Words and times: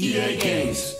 EA 0.00 0.34
Games. 0.42 0.94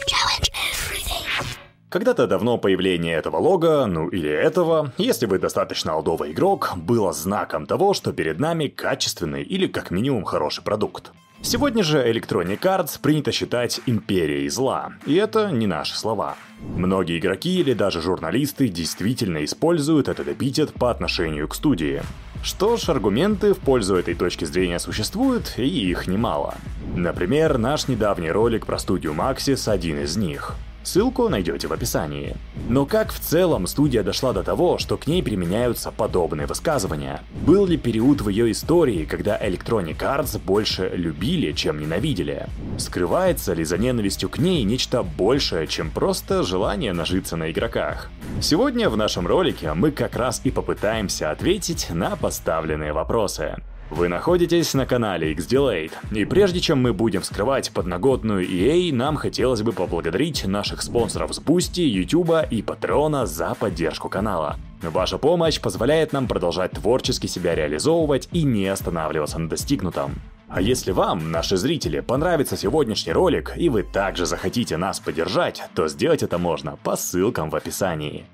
Когда-то 1.89 2.27
давно 2.27 2.59
появление 2.59 3.17
этого 3.17 3.39
лога, 3.39 3.87
ну 3.87 4.09
или 4.09 4.29
этого, 4.29 4.93
если 4.99 5.25
вы 5.25 5.39
достаточно 5.39 5.95
олдовый 5.95 6.33
игрок, 6.33 6.75
было 6.77 7.15
знаком 7.15 7.65
того, 7.65 7.95
что 7.95 8.13
перед 8.13 8.39
нами 8.39 8.67
качественный 8.67 9.43
или 9.43 9.69
как 9.69 9.91
минимум 9.91 10.25
хороший 10.25 10.63
продукт. 10.63 11.13
Сегодня 11.41 11.83
же 11.83 12.07
Electronic 12.07 12.61
Arts 12.61 13.01
принято 13.01 13.33
считать 13.33 13.81
империей 13.87 14.51
зла, 14.51 14.93
и 15.07 15.15
это 15.15 15.51
не 15.51 15.67
наши 15.67 15.97
слова. 15.97 16.37
Многие 16.61 17.19
игроки 17.19 17.59
или 17.59 17.73
даже 17.73 18.03
журналисты 18.03 18.69
действительно 18.69 19.43
используют 19.43 20.09
этот 20.09 20.29
эпитет 20.29 20.75
по 20.75 20.91
отношению 20.91 21.49
к 21.49 21.55
студии. 21.55 22.03
Что 22.43 22.77
ж, 22.77 22.89
аргументы 22.89 23.53
в 23.53 23.59
пользу 23.59 23.97
этой 23.97 24.15
точки 24.15 24.45
зрения 24.47 24.79
существуют, 24.79 25.55
и 25.59 25.67
их 25.67 26.07
немало. 26.07 26.55
Например, 26.97 27.59
наш 27.59 27.87
недавний 27.87 28.31
ролик 28.31 28.67
про 28.67 28.79
студию 28.79 29.13
Maxis 29.13 29.71
один 29.71 30.01
из 30.01 30.17
них. 30.17 30.55
Ссылку 30.83 31.29
найдете 31.29 31.69
в 31.69 31.73
описании. 31.73 32.37
Но 32.69 32.87
как 32.87 33.13
в 33.13 33.21
целом 33.21 33.67
студия 33.67 34.03
дошла 34.03 34.33
до 34.33 34.43
того, 34.43 34.79
что 34.79 34.97
к 34.97 35.07
ней 35.07 35.23
применяются 35.23 35.91
подобные 35.91 36.47
высказывания? 36.47 37.23
Был 37.47 37.67
ли 37.67 37.77
период 37.77 38.23
в 38.23 38.29
ее 38.31 38.51
истории, 38.51 39.05
когда 39.05 39.39
Electronic 39.39 39.99
Arts 39.99 40.41
больше 40.43 40.91
любили, 40.95 41.53
чем 41.53 41.81
ненавидели? 41.81 42.47
Скрывается 42.79 43.53
ли 43.53 43.65
за 43.65 43.77
ненавистью 43.77 44.31
к 44.31 44.39
ней 44.39 44.63
нечто 44.65 45.03
большее, 45.03 45.67
чем 45.67 45.91
просто 45.91 46.43
желание 46.43 46.95
нажиться 46.95 47.37
на 47.37 47.51
игроках? 47.51 48.09
Сегодня 48.41 48.89
в 48.89 48.97
нашем 48.97 49.27
ролике 49.27 49.75
мы 49.75 49.91
как 49.91 50.17
раз 50.17 50.41
и 50.45 50.51
попытаемся 50.51 51.31
ответить 51.31 51.89
на 51.91 52.17
поставленные 52.17 52.95
вопросы. 52.95 53.57
Вы 53.91 54.07
находитесь 54.07 54.73
на 54.75 54.87
канале 54.87 55.35
XDelate, 55.35 55.93
и 56.13 56.25
прежде 56.25 56.61
чем 56.61 56.81
мы 56.81 56.93
будем 56.93 57.23
вскрывать 57.23 57.73
подноготную 57.73 58.47
EA, 58.47 58.95
нам 58.95 59.17
хотелось 59.17 59.63
бы 59.63 59.73
поблагодарить 59.73 60.47
наших 60.47 60.83
спонсоров 60.83 61.35
с 61.35 61.41
Boosty, 61.41 61.83
YouTube 61.83 62.47
и 62.51 62.63
Патреона 62.63 63.27
за 63.27 63.57
поддержку 63.57 64.09
канала. 64.09 64.57
Ваша 64.81 65.19
помощь 65.19 65.61
позволяет 65.61 66.13
нам 66.13 66.29
продолжать 66.29 66.71
творчески 66.71 67.27
себя 67.27 67.57
реализовывать 67.57 68.29
и 68.31 68.45
не 68.45 68.69
останавливаться 68.69 69.41
на 69.41 69.49
достигнутом. 69.49 70.15
А 70.49 70.61
если 70.61 70.93
вам, 70.93 71.33
наши 71.33 71.57
зрители, 71.57 71.99
понравится 71.99 72.57
сегодняшний 72.57 73.13
ролик 73.13 73.55
и 73.57 73.69
вы 73.69 73.83
также 73.83 74.25
захотите 74.25 74.77
нас 74.77 75.01
поддержать, 75.01 75.63
то 75.75 75.89
сделать 75.89 76.23
это 76.23 76.39
можно 76.39 76.77
по 76.85 76.95
ссылкам 76.95 77.51
в 77.51 77.57
описании. 77.57 78.25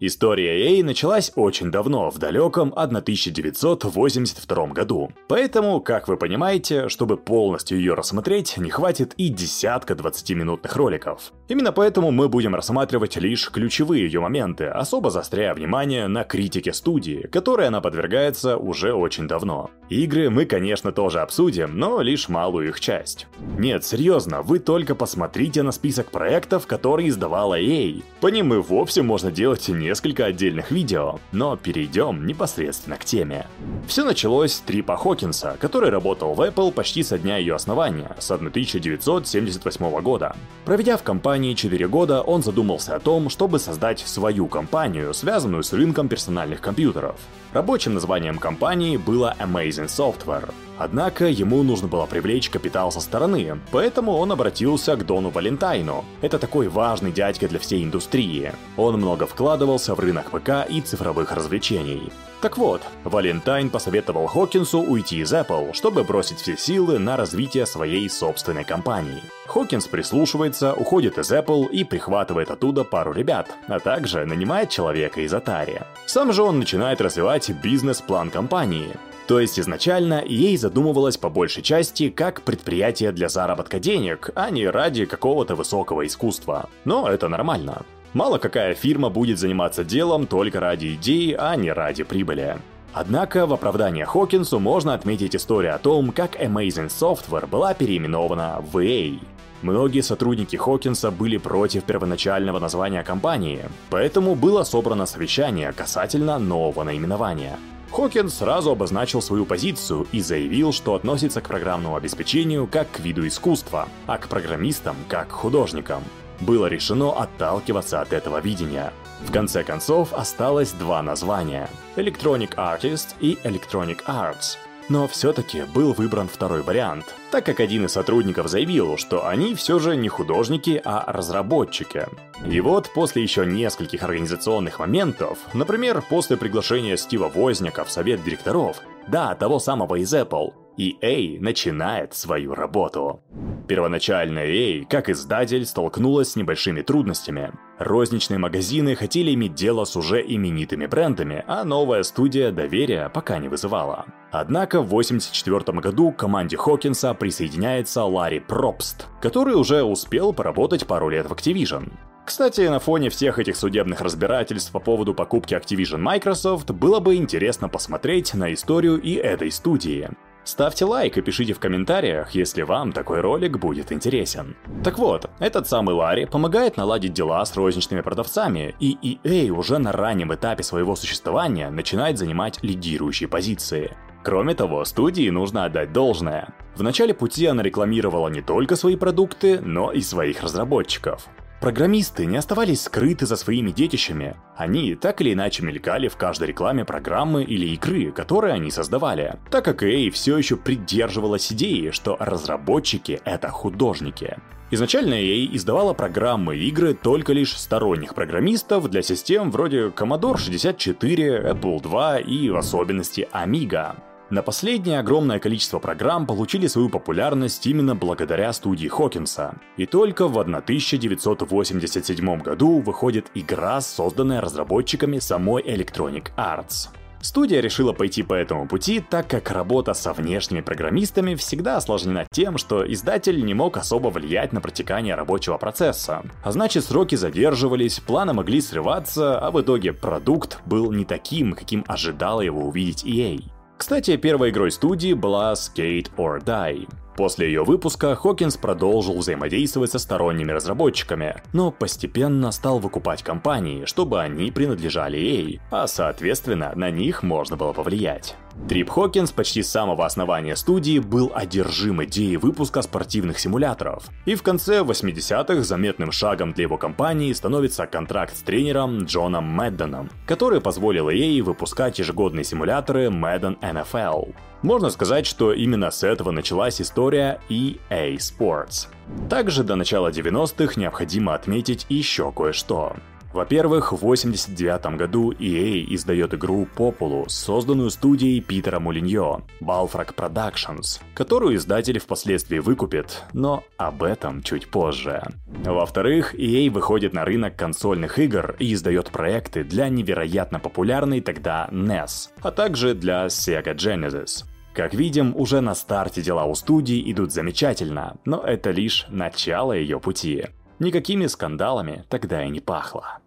История 0.00 0.78
EA 0.78 0.84
началась 0.84 1.32
очень 1.34 1.72
давно, 1.72 2.10
в 2.10 2.18
далеком 2.18 2.72
1982 2.76 4.66
году. 4.68 5.10
Поэтому, 5.26 5.80
как 5.80 6.06
вы 6.06 6.16
понимаете, 6.16 6.88
чтобы 6.88 7.16
полностью 7.16 7.78
ее 7.78 7.94
рассмотреть, 7.94 8.56
не 8.58 8.70
хватит 8.70 9.14
и 9.16 9.28
десятка 9.28 9.94
20-минутных 9.94 10.76
роликов. 10.76 11.32
Именно 11.48 11.72
поэтому 11.72 12.12
мы 12.12 12.28
будем 12.28 12.54
рассматривать 12.54 13.16
лишь 13.16 13.50
ключевые 13.50 14.04
ее 14.04 14.20
моменты, 14.20 14.66
особо 14.66 15.10
заостряя 15.10 15.52
внимание 15.52 16.06
на 16.06 16.22
критике 16.22 16.72
студии, 16.72 17.26
которой 17.26 17.66
она 17.66 17.80
подвергается 17.80 18.56
уже 18.56 18.92
очень 18.92 19.26
давно. 19.26 19.68
Игры 19.88 20.30
мы, 20.30 20.44
конечно, 20.44 20.92
тоже 20.92 21.22
обсудим, 21.22 21.76
но 21.76 22.02
лишь 22.02 22.28
малую 22.28 22.68
их 22.68 22.78
часть. 22.78 23.26
Нет, 23.58 23.84
серьезно, 23.84 24.42
вы 24.42 24.60
только 24.60 24.94
посмотрите 24.94 25.64
на 25.64 25.72
список 25.72 26.12
проектов, 26.12 26.68
которые 26.68 27.08
издавала 27.08 27.60
EA. 27.60 28.04
По 28.20 28.28
ним 28.28 28.54
и 28.54 28.58
вовсе 28.58 29.02
можно 29.02 29.32
делать 29.32 29.66
не 29.68 29.87
несколько 29.88 30.26
отдельных 30.26 30.70
видео, 30.70 31.18
но 31.32 31.56
перейдем 31.56 32.26
непосредственно 32.26 32.98
к 32.98 33.06
теме. 33.06 33.46
Все 33.86 34.04
началось 34.04 34.52
с 34.52 34.60
Трипа 34.60 34.98
Хокинса, 34.98 35.56
который 35.58 35.88
работал 35.88 36.34
в 36.34 36.42
Apple 36.42 36.72
почти 36.72 37.02
со 37.02 37.18
дня 37.18 37.38
ее 37.38 37.54
основания, 37.54 38.14
с 38.18 38.30
1978 38.30 40.00
года. 40.02 40.36
Проведя 40.66 40.98
в 40.98 41.02
компании 41.02 41.54
4 41.54 41.88
года, 41.88 42.20
он 42.20 42.42
задумался 42.42 42.96
о 42.96 43.00
том, 43.00 43.30
чтобы 43.30 43.58
создать 43.58 44.00
свою 44.00 44.46
компанию, 44.46 45.14
связанную 45.14 45.62
с 45.62 45.72
рынком 45.72 46.08
персональных 46.08 46.60
компьютеров. 46.60 47.16
Рабочим 47.54 47.94
названием 47.94 48.38
компании 48.38 48.98
было 48.98 49.34
Amazing 49.38 49.86
Software. 49.86 50.52
Однако 50.78 51.26
ему 51.26 51.62
нужно 51.62 51.88
было 51.88 52.06
привлечь 52.06 52.50
капитал 52.50 52.92
со 52.92 53.00
стороны, 53.00 53.60
поэтому 53.72 54.16
он 54.16 54.30
обратился 54.30 54.96
к 54.96 55.04
Дону 55.04 55.30
Валентайну. 55.30 56.04
Это 56.20 56.38
такой 56.38 56.68
важный 56.68 57.10
дядька 57.10 57.48
для 57.48 57.58
всей 57.58 57.84
индустрии. 57.84 58.52
Он 58.76 58.96
много 58.96 59.26
вкладывался 59.26 59.94
в 59.94 60.00
рынок 60.00 60.30
ПК 60.30 60.66
и 60.68 60.80
цифровых 60.80 61.32
развлечений. 61.32 62.12
Так 62.40 62.56
вот, 62.56 62.82
Валентайн 63.02 63.68
посоветовал 63.68 64.28
Хокинсу 64.28 64.78
уйти 64.78 65.18
из 65.18 65.32
Apple, 65.32 65.74
чтобы 65.74 66.04
бросить 66.04 66.38
все 66.38 66.56
силы 66.56 67.00
на 67.00 67.16
развитие 67.16 67.66
своей 67.66 68.08
собственной 68.08 68.64
компании. 68.64 69.22
Хокинс 69.48 69.88
прислушивается, 69.88 70.72
уходит 70.72 71.18
из 71.18 71.32
Apple 71.32 71.68
и 71.68 71.82
прихватывает 71.82 72.52
оттуда 72.52 72.84
пару 72.84 73.12
ребят, 73.12 73.50
а 73.66 73.80
также 73.80 74.24
нанимает 74.24 74.70
человека 74.70 75.22
из 75.22 75.34
Atari. 75.34 75.82
Сам 76.06 76.32
же 76.32 76.44
он 76.44 76.60
начинает 76.60 77.00
развивать 77.00 77.50
бизнес-план 77.50 78.30
компании. 78.30 78.94
То 79.28 79.40
есть 79.40 79.60
изначально 79.60 80.24
ей 80.26 80.56
задумывалось 80.56 81.18
по 81.18 81.28
большей 81.28 81.62
части 81.62 82.08
как 82.08 82.40
предприятие 82.42 83.12
для 83.12 83.28
заработка 83.28 83.78
денег, 83.78 84.30
а 84.34 84.48
не 84.48 84.66
ради 84.66 85.04
какого-то 85.04 85.54
высокого 85.54 86.06
искусства. 86.06 86.70
Но 86.86 87.06
это 87.06 87.28
нормально. 87.28 87.82
Мало 88.14 88.38
какая 88.38 88.72
фирма 88.72 89.10
будет 89.10 89.38
заниматься 89.38 89.84
делом 89.84 90.26
только 90.26 90.60
ради 90.60 90.94
идеи, 90.94 91.36
а 91.38 91.56
не 91.56 91.70
ради 91.70 92.04
прибыли. 92.04 92.56
Однако 92.94 93.46
в 93.46 93.52
оправдание 93.52 94.06
Хокинсу 94.06 94.58
можно 94.60 94.94
отметить 94.94 95.36
историю 95.36 95.74
о 95.74 95.78
том, 95.78 96.10
как 96.10 96.40
Amazing 96.40 96.88
Software 96.88 97.46
была 97.46 97.74
переименована 97.74 98.64
в 98.72 98.78
EA. 98.78 99.20
Многие 99.60 100.00
сотрудники 100.00 100.56
Хокинса 100.56 101.10
были 101.10 101.36
против 101.36 101.84
первоначального 101.84 102.58
названия 102.60 103.04
компании, 103.04 103.60
поэтому 103.90 104.34
было 104.34 104.62
собрано 104.62 105.04
совещание 105.04 105.72
касательно 105.72 106.38
нового 106.38 106.82
наименования. 106.84 107.58
Хокинс 107.90 108.34
сразу 108.34 108.70
обозначил 108.70 109.22
свою 109.22 109.44
позицию 109.46 110.06
и 110.12 110.20
заявил, 110.20 110.72
что 110.72 110.94
относится 110.94 111.40
к 111.40 111.48
программному 111.48 111.96
обеспечению 111.96 112.66
как 112.66 112.90
к 112.90 113.00
виду 113.00 113.26
искусства, 113.26 113.88
а 114.06 114.18
к 114.18 114.28
программистам 114.28 114.96
как 115.08 115.28
к 115.28 115.32
художникам. 115.32 116.02
Было 116.40 116.66
решено 116.66 117.12
отталкиваться 117.12 118.00
от 118.00 118.12
этого 118.12 118.40
видения. 118.40 118.92
В 119.26 119.32
конце 119.32 119.64
концов 119.64 120.12
осталось 120.12 120.70
два 120.72 121.02
названия– 121.02 121.68
Electronic 121.96 122.54
Artist 122.54 123.14
и 123.20 123.36
Electronic 123.42 124.04
Arts– 124.06 124.56
но 124.88 125.06
все-таки 125.08 125.62
был 125.62 125.92
выбран 125.92 126.28
второй 126.28 126.62
вариант, 126.62 127.14
так 127.30 127.44
как 127.44 127.60
один 127.60 127.86
из 127.86 127.92
сотрудников 127.92 128.48
заявил, 128.48 128.96
что 128.96 129.26
они 129.26 129.54
все 129.54 129.78
же 129.78 129.96
не 129.96 130.08
художники, 130.08 130.80
а 130.84 131.04
разработчики. 131.12 132.06
И 132.46 132.60
вот 132.60 132.90
после 132.94 133.22
еще 133.22 133.44
нескольких 133.46 134.02
организационных 134.02 134.78
моментов, 134.78 135.38
например, 135.52 136.02
после 136.08 136.36
приглашения 136.36 136.96
Стива 136.96 137.28
Возняка 137.28 137.84
в 137.84 137.90
совет 137.90 138.22
директоров, 138.22 138.80
да, 139.06 139.34
того 139.34 139.58
самого 139.58 139.96
из 139.96 140.12
Apple, 140.12 140.52
EA 140.78 141.40
начинает 141.40 142.14
свою 142.14 142.54
работу. 142.54 143.20
Первоначально 143.66 144.38
EA, 144.38 144.86
как 144.88 145.10
издатель, 145.10 145.66
столкнулась 145.66 146.30
с 146.32 146.36
небольшими 146.36 146.82
трудностями. 146.82 147.52
Розничные 147.78 148.38
магазины 148.38 148.94
хотели 148.94 149.34
иметь 149.34 149.54
дело 149.54 149.84
с 149.84 149.96
уже 149.96 150.22
именитыми 150.22 150.86
брендами, 150.86 151.44
а 151.46 151.64
новая 151.64 152.02
студия 152.04 152.52
доверия 152.52 153.08
пока 153.08 153.38
не 153.38 153.48
вызывала. 153.48 154.06
Однако 154.30 154.80
в 154.80 154.86
1984 154.86 155.80
году 155.80 156.12
к 156.12 156.16
команде 156.16 156.56
Хокинса 156.56 157.12
присоединяется 157.12 158.04
Ларри 158.04 158.40
Пробст, 158.40 159.06
который 159.20 159.54
уже 159.54 159.82
успел 159.82 160.32
поработать 160.32 160.86
пару 160.86 161.08
лет 161.08 161.28
в 161.28 161.32
Activision. 161.32 161.92
Кстати, 162.24 162.60
на 162.60 162.78
фоне 162.78 163.08
всех 163.08 163.38
этих 163.38 163.56
судебных 163.56 164.02
разбирательств 164.02 164.70
по 164.70 164.80
поводу 164.80 165.14
покупки 165.14 165.54
Activision 165.54 165.98
Microsoft 165.98 166.70
было 166.70 167.00
бы 167.00 167.16
интересно 167.16 167.68
посмотреть 167.68 168.34
на 168.34 168.52
историю 168.52 169.00
и 169.00 169.14
этой 169.14 169.50
студии. 169.50 170.10
Ставьте 170.48 170.86
лайк 170.86 171.18
и 171.18 171.20
пишите 171.20 171.52
в 171.52 171.60
комментариях, 171.60 172.30
если 172.30 172.62
вам 172.62 172.92
такой 172.92 173.20
ролик 173.20 173.58
будет 173.58 173.92
интересен. 173.92 174.56
Так 174.82 174.98
вот, 174.98 175.28
этот 175.40 175.68
самый 175.68 175.94
Ларри 175.94 176.24
помогает 176.24 176.78
наладить 176.78 177.12
дела 177.12 177.44
с 177.44 177.54
розничными 177.54 178.00
продавцами, 178.00 178.74
и 178.80 178.96
EA 179.02 179.50
уже 179.50 179.76
на 179.76 179.92
раннем 179.92 180.32
этапе 180.32 180.62
своего 180.62 180.96
существования 180.96 181.68
начинает 181.68 182.16
занимать 182.16 182.60
лидирующие 182.62 183.28
позиции. 183.28 183.94
Кроме 184.24 184.54
того, 184.54 184.86
студии 184.86 185.28
нужно 185.28 185.66
отдать 185.66 185.92
должное. 185.92 186.54
В 186.74 186.82
начале 186.82 187.12
пути 187.12 187.44
она 187.44 187.62
рекламировала 187.62 188.28
не 188.28 188.40
только 188.40 188.74
свои 188.74 188.96
продукты, 188.96 189.60
но 189.60 189.92
и 189.92 190.00
своих 190.00 190.42
разработчиков. 190.42 191.28
Программисты 191.60 192.24
не 192.24 192.36
оставались 192.36 192.82
скрыты 192.82 193.26
за 193.26 193.34
своими 193.34 193.72
детищами. 193.72 194.36
Они 194.56 194.94
так 194.94 195.20
или 195.20 195.32
иначе 195.32 195.64
мелькали 195.64 196.06
в 196.06 196.16
каждой 196.16 196.48
рекламе 196.48 196.84
программы 196.84 197.42
или 197.42 197.66
игры, 197.74 198.12
которые 198.12 198.54
они 198.54 198.70
создавали, 198.70 199.36
так 199.50 199.64
как 199.64 199.82
EA 199.82 200.08
все 200.10 200.38
еще 200.38 200.56
придерживалась 200.56 201.52
идеи, 201.52 201.90
что 201.90 202.16
разработчики— 202.20 203.20
это 203.24 203.48
художники. 203.48 204.36
Изначально 204.70 205.14
EA 205.14 205.48
издавала 205.56 205.94
программы 205.94 206.56
и 206.56 206.68
игры 206.68 206.94
только 206.94 207.32
лишь 207.32 207.56
сторонних 207.56 208.14
программистов 208.14 208.88
для 208.88 209.02
систем 209.02 209.50
вроде 209.50 209.88
Commodore 209.88 210.36
64, 210.36 211.50
Apple 211.50 211.82
II 211.82 212.22
и 212.22 212.50
в 212.50 212.56
особенности 212.56 213.28
Amiga. 213.32 213.96
На 214.30 214.42
последнее 214.42 214.98
огромное 214.98 215.38
количество 215.38 215.78
программ 215.78 216.26
получили 216.26 216.66
свою 216.66 216.90
популярность 216.90 217.66
именно 217.66 217.94
благодаря 217.94 218.52
студии 218.52 218.86
Хокинса. 218.86 219.54
И 219.78 219.86
только 219.86 220.28
в 220.28 220.38
1987 220.38 222.42
году 222.42 222.80
выходит 222.80 223.30
игра, 223.34 223.80
созданная 223.80 224.42
разработчиками 224.42 225.18
самой 225.18 225.62
Electronic 225.62 226.26
Arts. 226.36 226.90
Студия 227.22 227.60
решила 227.60 227.94
пойти 227.94 228.22
по 228.22 228.34
этому 228.34 228.68
пути, 228.68 229.00
так 229.00 229.28
как 229.28 229.50
работа 229.50 229.94
со 229.94 230.12
внешними 230.12 230.60
программистами 230.60 231.34
всегда 231.34 231.78
осложнена 231.78 232.26
тем, 232.30 232.58
что 232.58 232.84
издатель 232.92 233.42
не 233.42 233.54
мог 233.54 233.78
особо 233.78 234.08
влиять 234.08 234.52
на 234.52 234.60
протекание 234.60 235.14
рабочего 235.14 235.56
процесса. 235.56 236.22
А 236.44 236.52
значит, 236.52 236.84
сроки 236.84 237.14
задерживались, 237.14 237.98
планы 237.98 238.34
могли 238.34 238.60
срываться, 238.60 239.38
а 239.38 239.50
в 239.50 239.60
итоге 239.60 239.94
продукт 239.94 240.60
был 240.66 240.92
не 240.92 241.06
таким, 241.06 241.54
каким 241.54 241.82
ожидала 241.88 242.42
его 242.42 242.68
увидеть 242.68 243.04
EA. 243.04 243.40
Кстати, 243.78 244.16
первой 244.16 244.50
игрой 244.50 244.72
студии 244.72 245.12
была 245.12 245.52
Skate 245.52 246.10
or 246.16 246.42
Die. 246.44 246.88
После 247.18 247.48
ее 247.48 247.64
выпуска 247.64 248.14
Хокинс 248.14 248.56
продолжил 248.56 249.18
взаимодействовать 249.18 249.90
со 249.90 249.98
сторонними 249.98 250.52
разработчиками, 250.52 251.42
но 251.52 251.72
постепенно 251.72 252.52
стал 252.52 252.78
выкупать 252.78 253.24
компании, 253.24 253.86
чтобы 253.86 254.20
они 254.20 254.52
принадлежали 254.52 255.18
EA, 255.18 255.60
а 255.72 255.88
соответственно 255.88 256.70
на 256.76 256.92
них 256.92 257.24
можно 257.24 257.56
было 257.56 257.72
повлиять. 257.72 258.36
Трип 258.68 258.90
Хокинс 258.90 259.32
почти 259.32 259.64
с 259.64 259.70
самого 259.70 260.06
основания 260.06 260.54
студии 260.54 261.00
был 261.00 261.32
одержим 261.34 262.04
идеей 262.04 262.36
выпуска 262.36 262.82
спортивных 262.82 263.40
симуляторов. 263.40 264.04
И 264.24 264.36
в 264.36 264.44
конце 264.44 264.82
80-х 264.82 265.62
заметным 265.62 266.12
шагом 266.12 266.52
для 266.52 266.62
его 266.62 266.76
компании 266.76 267.32
становится 267.32 267.86
контракт 267.86 268.36
с 268.36 268.42
тренером 268.42 269.04
Джоном 269.04 269.44
Мэдденом, 269.44 270.08
который 270.24 270.60
позволил 270.60 271.08
EA 271.08 271.42
выпускать 271.42 271.98
ежегодные 271.98 272.44
симуляторы 272.44 273.06
Madden 273.06 273.58
NFL. 273.60 274.34
Можно 274.62 274.90
сказать, 274.90 275.24
что 275.26 275.52
именно 275.52 275.90
с 275.90 276.02
этого 276.02 276.32
началась 276.32 276.80
история 276.80 277.40
EA 277.48 278.16
Sports. 278.16 278.88
Также 279.30 279.62
до 279.62 279.76
начала 279.76 280.10
90-х 280.10 280.80
необходимо 280.80 281.34
отметить 281.34 281.86
еще 281.88 282.32
кое-что. 282.32 282.96
Во-первых, 283.38 283.92
в 283.92 283.98
89 283.98 284.96
году 284.96 285.30
EA 285.30 285.84
издает 285.94 286.34
игру 286.34 286.66
Populous, 286.76 287.28
созданную 287.28 287.88
студией 287.90 288.40
Питера 288.40 288.80
Мулиньо, 288.80 289.42
Balfrog 289.60 290.12
Productions, 290.16 291.00
которую 291.14 291.54
издатель 291.54 292.00
впоследствии 292.00 292.58
выкупит, 292.58 293.22
но 293.32 293.62
об 293.76 294.02
этом 294.02 294.42
чуть 294.42 294.66
позже. 294.66 295.22
Во-вторых, 295.64 296.34
EA 296.34 296.68
выходит 296.68 297.12
на 297.12 297.24
рынок 297.24 297.54
консольных 297.54 298.18
игр 298.18 298.56
и 298.58 298.74
издает 298.74 299.10
проекты 299.10 299.62
для 299.62 299.88
невероятно 299.88 300.58
популярной 300.58 301.20
тогда 301.20 301.68
NES, 301.70 302.30
а 302.42 302.50
также 302.50 302.94
для 302.94 303.26
Sega 303.26 303.76
Genesis. 303.76 304.46
Как 304.74 304.94
видим, 304.94 305.32
уже 305.36 305.60
на 305.60 305.76
старте 305.76 306.22
дела 306.22 306.44
у 306.44 306.56
студии 306.56 307.08
идут 307.12 307.32
замечательно, 307.32 308.16
но 308.24 308.42
это 308.42 308.72
лишь 308.72 309.06
начало 309.10 309.74
ее 309.74 310.00
пути. 310.00 310.46
Никакими 310.80 311.26
скандалами 311.26 312.04
тогда 312.08 312.44
и 312.44 312.50
не 312.50 312.58
пахло. 312.58 313.20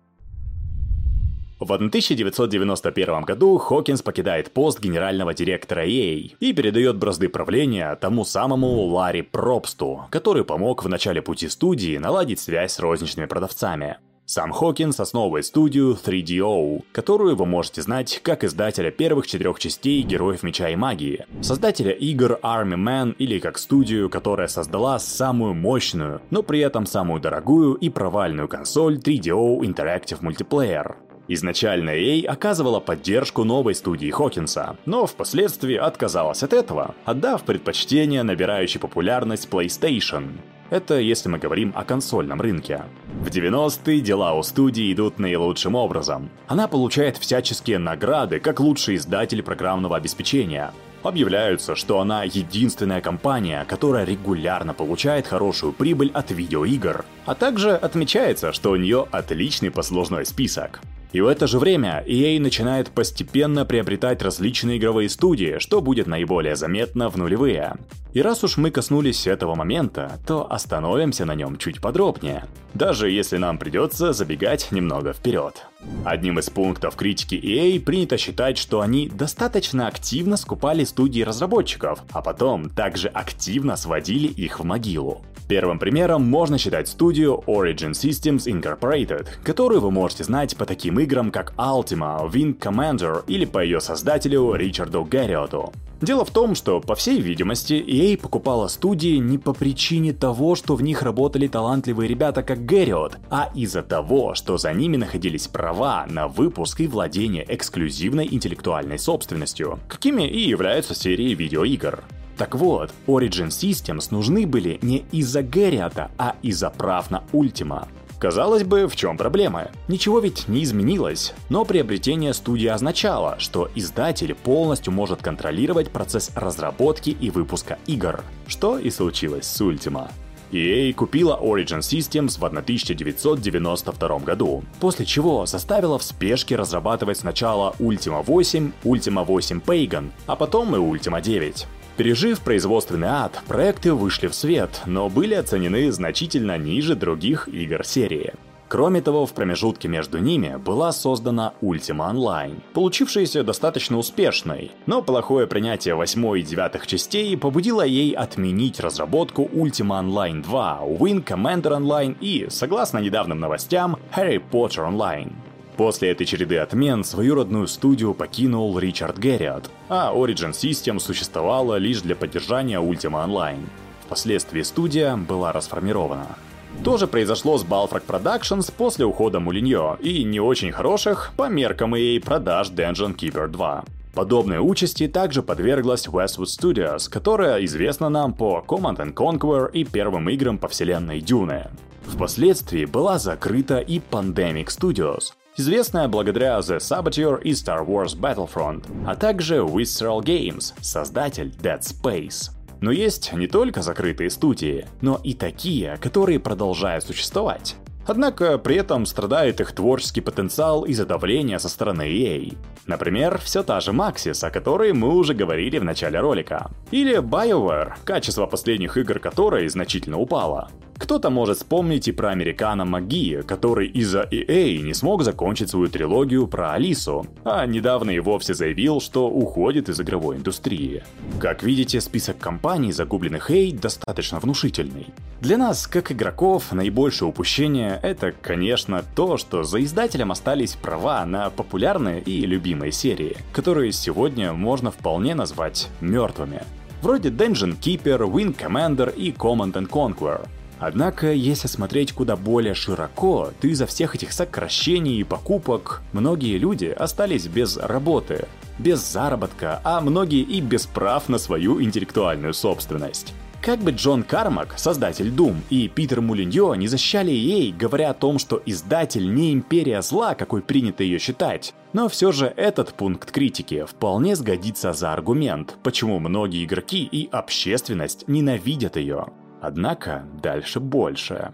В 1.62 1.72
1991 1.72 3.22
году 3.22 3.60
Хокинс 3.60 4.02
покидает 4.02 4.52
пост 4.52 4.80
генерального 4.80 5.36
директора 5.36 5.86
EA 5.86 6.31
и 6.40 6.54
передает 6.54 6.98
бразды 6.98 7.30
правления 7.30 7.96
тому 7.98 8.25
самому 8.25 8.86
Ларри 8.86 9.22
Пробсту, 9.22 10.06
который 10.10 10.44
помог 10.44 10.84
в 10.84 10.90
начале 10.90 11.22
пути 11.22 11.48
студии 11.48 12.00
наладить 12.00 12.40
связь 12.40 12.72
с 12.72 12.80
розничными 12.80 13.28
продавцами. 13.28 13.98
Сам 14.25 14.52
Хокинс 14.52 15.00
основывает 15.00 15.46
студию 15.46 15.96
3DO, 16.04 16.84
которую 16.94 17.36
вы 17.36 17.46
можете 17.46 17.84
знать 17.84 18.22
как 18.24 18.44
издателя 18.44 18.90
первых 18.90 19.28
четырех 19.28 19.60
частей 19.60 20.02
Героев 20.02 20.42
Меча 20.42 20.68
и 20.69 20.75
Магии, 20.75 21.28
создателя 21.42 21.92
игр 21.92 22.40
Army 22.42 22.75
Man 22.75 23.13
или 23.19 23.38
как 23.38 23.60
студию, 23.60 24.10
которая 24.10 24.48
создала 24.48 24.98
самую 24.98 25.54
мощную, 25.54 26.24
но 26.31 26.42
при 26.42 26.62
этом 26.62 26.88
самую 26.88 27.22
дорогую 27.22 27.75
и 27.75 27.90
провальную 27.90 28.48
консоль 28.48 28.98
3DO 28.98 29.60
Interactive 29.60 30.22
Multiplayer. 30.22 30.96
Изначально 31.33 31.92
EA 31.92 32.25
оказывала 32.25 32.81
поддержку 32.81 33.45
новой 33.45 33.74
студии 33.74 34.12
Хокинса, 34.12 34.75
но 34.86 35.06
впоследствии 35.06 35.78
отказалась 35.78 36.44
от 36.44 36.51
этого, 36.51 36.94
отдав 37.06 37.44
предпочтение 37.44 38.24
набирающей 38.24 38.81
популярность 38.81 39.48
PlayStation. 39.50 40.31
Это 40.69 41.00
если 41.00 41.30
мы 41.30 41.38
говорим 41.38 41.72
о 41.74 41.86
консольном 41.86 42.42
рынке. 42.42 42.83
В 43.22 43.30
90-е 43.30 44.01
дела 44.01 44.33
у 44.33 44.44
студии 44.44 44.92
идут 44.92 45.19
наилучшим 45.19 45.75
образом. 45.75 46.30
Она 46.48 46.68
получает 46.68 47.16
всяческие 47.16 47.77
награды 47.77 48.42
как 48.42 48.60
лучший 48.60 48.98
издатель 48.98 49.42
программного 49.42 49.95
обеспечения. 49.95 50.74
Объявляются, 51.01 51.75
что 51.77 52.01
она 52.01 52.25
единственная 52.25 53.00
компания, 53.00 53.63
которая 53.69 54.04
регулярно 54.04 54.74
получает 54.74 55.27
хорошую 55.27 55.72
прибыль 55.72 56.12
от 56.13 56.31
видеоигр. 56.31 57.06
А 57.25 57.36
также 57.36 57.72
отмечается, 57.72 58.51
что 58.51 58.72
у 58.72 58.75
нее 58.75 59.07
отличный 59.12 59.72
послужной 59.72 60.25
список. 60.25 60.81
И 61.12 61.19
в 61.19 61.28
это 61.28 61.48
же 61.48 61.60
время 61.60 62.04
EA 62.08 62.40
начинает 62.40 62.90
постепенно 62.90 63.66
приобретать 63.66 64.22
различные 64.22 64.78
игровые 64.78 65.10
студии, 65.10 65.60
что 65.60 65.81
будет 65.81 66.08
наиболее 66.08 66.56
заметно 66.56 67.10
в 67.10 67.18
нулевые. 67.18 67.75
И 68.13 68.22
раз 68.22 68.44
уж 68.44 68.58
мы 68.58 68.72
коснулись 68.72 69.25
этого 69.25 69.56
момента, 69.56 70.19
то 70.28 70.52
остановимся 70.52 71.24
на 71.25 71.34
нем 71.34 71.58
чуть 71.58 71.80
подробнее, 71.80 72.46
даже 72.74 73.10
если 73.10 73.38
нам 73.38 73.58
придется 73.58 74.12
забегать 74.12 74.72
немного 74.72 75.13
вперед. 75.13 75.66
Одним 76.04 76.40
из 76.40 76.50
пунктов 76.50 76.96
критики 76.98 77.36
EA 77.36 77.80
принято 77.80 78.18
считать, 78.18 78.58
что 78.58 78.81
они 78.81 79.08
достаточно 79.08 79.88
активно 79.88 80.36
скупали 80.36 80.84
студии 80.84 81.22
разработчиков, 81.22 82.04
а 82.12 82.22
потом 82.22 82.69
также 82.69 83.08
активно 83.08 83.78
сводили 83.78 84.28
их 84.28 84.60
в 84.60 84.66
могилу. 84.66 85.22
Первым 85.48 85.80
примером 85.80 86.24
можно 86.24 86.58
считать 86.58 86.88
студию 86.88 87.44
Origin 87.46 87.92
Systems 87.92 88.46
Incorporated, 88.46 89.28
которую 89.44 89.81
вы 89.81 89.92
можете 89.92 90.24
знать 90.24 90.56
по 90.56 90.66
таким 90.66 91.00
играм 91.00 91.31
как 91.31 91.54
Ultima, 91.58 92.30
Wing 92.30 92.58
Commander 92.58 93.24
или 93.28 93.46
по 93.46 93.63
ее 93.63 93.81
создателю 93.81 94.54
Ричарду 94.54 95.04
Гарриоту. 95.04 95.74
Дело 96.01 96.25
в 96.25 96.31
том, 96.31 96.56
что, 96.56 96.81
по 96.81 96.95
всей 96.95 97.21
видимости, 97.21 97.74
EA 97.74 98.18
покупала 98.18 98.68
студии 98.68 99.18
не 99.18 99.38
по 99.38 99.53
причине 99.53 100.13
того, 100.13 100.56
что 100.56 100.75
в 100.75 100.81
них 100.81 101.03
работали 101.03 101.48
талантливые 101.48 102.07
ребята 102.07 102.42
как 102.42 102.65
Гэриот, 102.65 103.18
а 103.30 103.51
из-за 103.53 103.83
того, 103.83 104.33
что 104.33 104.57
за 104.57 104.74
ними 104.74 104.98
находились 104.98 105.48
права 105.48 106.07
на 106.09 106.27
выпуск 106.27 106.81
и 106.81 106.88
владение 106.88 107.45
эксклюзивной 107.48 108.27
интеллектуальной 108.31 108.98
собственностью, 108.98 109.80
какими 109.88 110.27
и 110.27 110.39
являются 110.39 110.95
серии 110.95 111.36
видеоигр. 111.36 112.03
Так 112.36 112.56
вот, 112.56 112.92
Origin 113.06 113.50
Systems 113.50 114.07
нужны 114.09 114.48
были 114.48 114.80
не 114.81 115.06
из-за 115.12 115.44
Гэриота, 115.44 116.10
а 116.17 116.36
из-за 116.41 116.72
прав 116.72 117.12
на 117.12 117.24
Ultima. 117.31 117.88
Казалось 118.22 118.63
бы, 118.63 118.88
в 118.88 118.96
чем 118.96 119.18
проблема? 119.18 119.72
Ничего 119.88 120.20
ведь 120.20 120.48
не 120.48 120.63
изменилось, 120.63 121.34
но 121.50 121.66
приобретение 121.66 122.36
студии 122.36 122.68
означало, 122.68 123.36
что 123.40 123.68
издатель 123.74 124.36
полностью 124.36 124.94
может 124.94 125.24
контролировать 125.24 125.90
процесс 125.90 126.30
разработки 126.36 127.10
и 127.10 127.32
выпуска 127.32 127.80
игр, 127.88 128.24
что 128.46 128.78
и 128.78 128.92
случилось 128.92 129.48
с 129.48 129.60
Ultima. 129.60 130.12
EA 130.51 130.94
купила 130.94 131.40
Origin 131.42 131.80
Systems 131.80 132.40
в 132.40 132.46
1992 132.46 134.20
году, 134.20 134.63
после 134.80 135.08
чего 135.08 135.48
заставила 135.48 135.98
в 135.98 136.04
спешке 136.04 136.56
разрабатывать 136.56 137.18
сначала 137.18 137.74
Ultima 137.80 138.24
8, 138.24 138.72
Ultima 138.84 139.25
8 139.25 139.62
Pagan, 139.62 140.12
а 140.28 140.36
потом 140.36 140.75
и 140.75 140.78
Ultima 140.78 141.22
9. 141.22 141.66
Пережив 142.01 142.39
производственный 142.39 143.10
ад, 143.10 143.43
проекты 143.48 143.93
вышли 143.93 144.25
в 144.25 144.34
свет, 144.34 144.81
но 144.88 145.08
были 145.08 145.36
оценены 145.36 145.91
значительно 145.91 146.58
ниже 146.58 146.96
других 146.96 147.48
игр 147.48 147.86
серии. 147.86 148.34
Кроме 148.67 149.03
того, 149.03 149.27
в 149.27 149.34
промежутке 149.34 149.88
между 149.88 150.17
ними 150.17 150.55
была 150.55 150.93
создана 150.93 151.53
Ultima 151.62 152.12
Online, 152.12 152.60
получившаяся 152.74 153.43
достаточно 153.43 154.00
успешной, 154.00 154.72
но 154.88 155.03
плохое 155.03 155.46
принятие 155.46 155.93
8 155.93 156.39
и 156.39 156.41
9 156.41 156.88
частей 156.88 157.38
побудило 157.38 157.84
ей 157.84 158.13
отменить 158.13 158.79
разработку 158.79 159.48
Ultima 159.53 160.03
Online 160.03 160.41
2, 160.41 160.79
Wing 160.98 161.24
Commander 161.24 161.77
Online 161.79 162.17
и, 162.20 162.48
согласно 162.50 162.98
недавним 162.98 163.39
новостям, 163.39 163.98
Harry 164.17 164.41
Potter 164.51 164.91
Online. 164.91 165.34
После 165.81 166.11
этой 166.11 166.27
череды 166.27 166.59
отмен 166.59 167.03
свою 167.03 167.33
родную 167.33 167.65
студию 167.65 168.13
покинул 168.13 168.77
Ричард 168.77 169.17
Герриот, 169.17 169.71
а 169.89 170.13
Origin 170.13 170.51
System 170.51 171.00
существовала 171.00 171.77
лишь 171.77 172.01
для 172.01 172.15
поддержания 172.15 172.79
Ultima 172.79 173.25
Online. 173.25 173.65
Впоследствии 174.05 174.61
студия 174.61 175.17
была 175.17 175.51
расформирована. 175.51 176.38
То 176.83 176.97
же 176.97 177.07
произошло 177.07 177.57
с 177.57 177.65
Balfrog 177.65 178.03
Productions 178.07 178.71
после 178.71 179.05
ухода 179.05 179.39
Мулиньо 179.39 179.97
и 180.00 180.23
не 180.23 180.39
очень 180.39 180.71
хороших, 180.71 181.31
по 181.35 181.50
меркам 181.50 181.95
EA, 181.95 182.19
продаж 182.19 182.69
Dungeon 182.69 183.15
Keeper 183.15 183.47
2. 183.47 183.83
Подобной 184.13 184.59
участи 184.59 185.07
также 185.07 185.41
подверглась 185.41 186.05
Westwood 186.05 186.45
Studios, 186.45 187.09
которая 187.09 187.65
известна 187.65 188.09
нам 188.09 188.35
по 188.35 188.63
Command 188.67 189.15
Conquer 189.15 189.71
и 189.71 189.83
первым 189.83 190.29
играм 190.29 190.59
по 190.59 190.67
вселенной 190.67 191.21
Дюны. 191.21 191.69
Впоследствии 192.05 192.85
была 192.85 193.17
закрыта 193.17 193.79
и 193.79 194.00
Pandemic 194.00 194.67
Studios, 194.67 195.33
известная 195.62 196.08
благодаря 196.08 196.58
The 196.60 196.77
Saboteur 196.77 197.41
и 197.41 197.51
Star 197.51 197.86
Wars 197.86 198.18
Battlefront, 198.18 198.84
а 199.06 199.15
также 199.15 199.58
Visceral 199.58 200.22
Games, 200.22 200.74
создатель 200.82 201.53
Dead 201.62 201.80
Space. 201.80 202.51
Но 202.82 202.91
есть 202.91 203.32
не 203.34 203.48
только 203.48 203.84
закрытые 203.84 204.32
студии, 204.32 204.88
но 205.01 205.22
и 205.24 205.36
такие, 205.36 205.98
которые 206.01 206.39
продолжают 206.39 207.06
существовать. 207.06 207.75
Однако 208.08 208.58
при 208.58 208.77
этом 208.77 209.06
страдает 209.06 209.62
их 209.62 209.74
творческий 209.74 210.22
потенциал 210.22 210.84
из-за 210.86 211.06
давления 211.06 211.60
со 211.60 211.70
стороны 211.70 212.10
EA. 212.10 212.58
Например, 212.88 213.39
все 213.39 213.62
та 213.62 213.80
же 213.80 213.91
Maxis, 213.91 214.44
о 214.44 214.50
которой 214.50 214.94
мы 214.94 215.13
уже 215.13 215.36
говорили 215.36 215.77
в 215.77 215.84
начале 215.84 216.20
ролика. 216.20 216.72
Или 216.89 217.20
BioWare, 217.20 217.94
качество 218.03 218.48
последних 218.48 218.98
игр 218.98 219.20
которой 219.20 219.70
значительно 219.70 220.18
упало. 220.18 220.72
Кто-то 221.01 221.31
может 221.31 221.58
вспомнить 221.58 222.08
и 222.08 222.12
про 222.12 222.29
американо 222.29 222.86
Маги, 222.86 223.41
который 223.48 223.88
из-за 223.88 224.22
EA 224.22 224.77
не 224.84 224.93
смог 224.93 225.24
закончить 225.24 225.72
свою 225.72 225.88
трилогию 225.88 226.48
про 226.48 226.74
Алису, 226.74 227.25
а 227.43 227.65
недавно 227.65 228.12
и 228.12 228.20
вовсе 228.20 228.53
заявил, 228.53 229.01
что 229.01 229.27
уходит 229.27 229.89
из 229.89 230.00
игровой 230.00 230.38
индустрии. 230.38 231.03
Как 231.39 231.63
видите, 231.63 232.00
список 232.01 232.38
компаний, 232.38 232.91
загубленных 232.91 233.50
EA, 233.50 233.75
достаточно 233.77 234.39
внушительный. 234.39 235.08
Для 235.41 235.58
нас, 235.58 235.88
как 235.88 236.12
игроков, 236.12 236.72
наибольшее 236.72 237.29
упущение— 237.29 238.00
это, 238.03 238.31
конечно, 238.31 239.03
то, 239.15 239.38
что 239.38 239.63
за 239.63 239.84
издателем 239.84 240.31
остались 240.31 240.75
права 240.75 241.25
на 241.25 241.50
популярные 241.50 242.22
и 242.22 242.46
любимые 242.46 242.91
серии, 242.91 243.38
которые 243.53 243.91
сегодня 243.91 244.53
можно 244.53 244.91
вполне 244.91 245.34
назвать 245.34 245.89
мертвыми. 246.00 246.62
Вроде 247.01 247.29
Dungeon 247.29 247.75
Keeper, 247.79 248.20
Wing 248.31 248.55
Commander 248.55 249.12
и 249.15 249.31
Command 249.31 249.74
and 249.74 249.89
Conquer— 249.89 250.48
Однако, 250.81 251.31
если 251.31 251.67
смотреть 251.67 252.11
куда 252.11 252.35
более 252.35 252.73
широко, 252.73 253.51
то 253.61 253.67
из-за 253.67 253.85
всех 253.85 254.15
этих 254.15 254.33
сокращений 254.33 255.19
и 255.19 255.23
покупок 255.23 256.01
многие 256.11 256.57
люди 256.57 256.85
остались 256.85 257.45
без 257.45 257.77
работы, 257.77 258.47
без 258.79 259.00
заработка, 259.00 259.79
а 259.83 260.01
многие 260.01 260.41
и 260.41 260.59
без 260.59 260.88
прав 260.88 261.29
на 261.29 261.38
свою 261.38 261.83
интеллектуальную 261.83 262.55
собственность. 262.55 263.35
Как 263.61 263.77
бы 263.77 263.91
Джон 263.91 264.23
Кармак, 264.23 264.73
создатель 264.77 265.29
Doom, 265.29 265.57
и 265.69 265.88
Питер 265.88 266.19
Мулиньо 266.21 266.73
не 266.73 266.88
защищали 266.88 267.29
ей, 267.29 267.71
говоря 267.71 268.09
о 268.09 268.15
том, 268.15 268.39
что 268.39 268.59
издатель 268.65 269.31
не 269.31 269.53
империя 269.53 270.01
зла, 270.01 270.33
какой 270.33 270.63
принято 270.63 271.03
ее 271.03 271.19
считать, 271.19 271.75
но 271.93 272.09
все 272.09 272.31
же 272.31 272.51
этот 272.57 272.95
пункт 272.95 273.29
критики 273.29 273.85
вполне 273.88 274.35
сгодится 274.35 274.93
за 274.93 275.13
аргумент, 275.13 275.77
почему 275.83 276.17
многие 276.17 276.65
игроки 276.65 277.03
и 277.03 277.29
общественность 277.31 278.27
ненавидят 278.27 278.97
ее. 278.97 279.27
Однако 279.62 280.25
дальше 280.41 280.80
больше. 280.80 281.53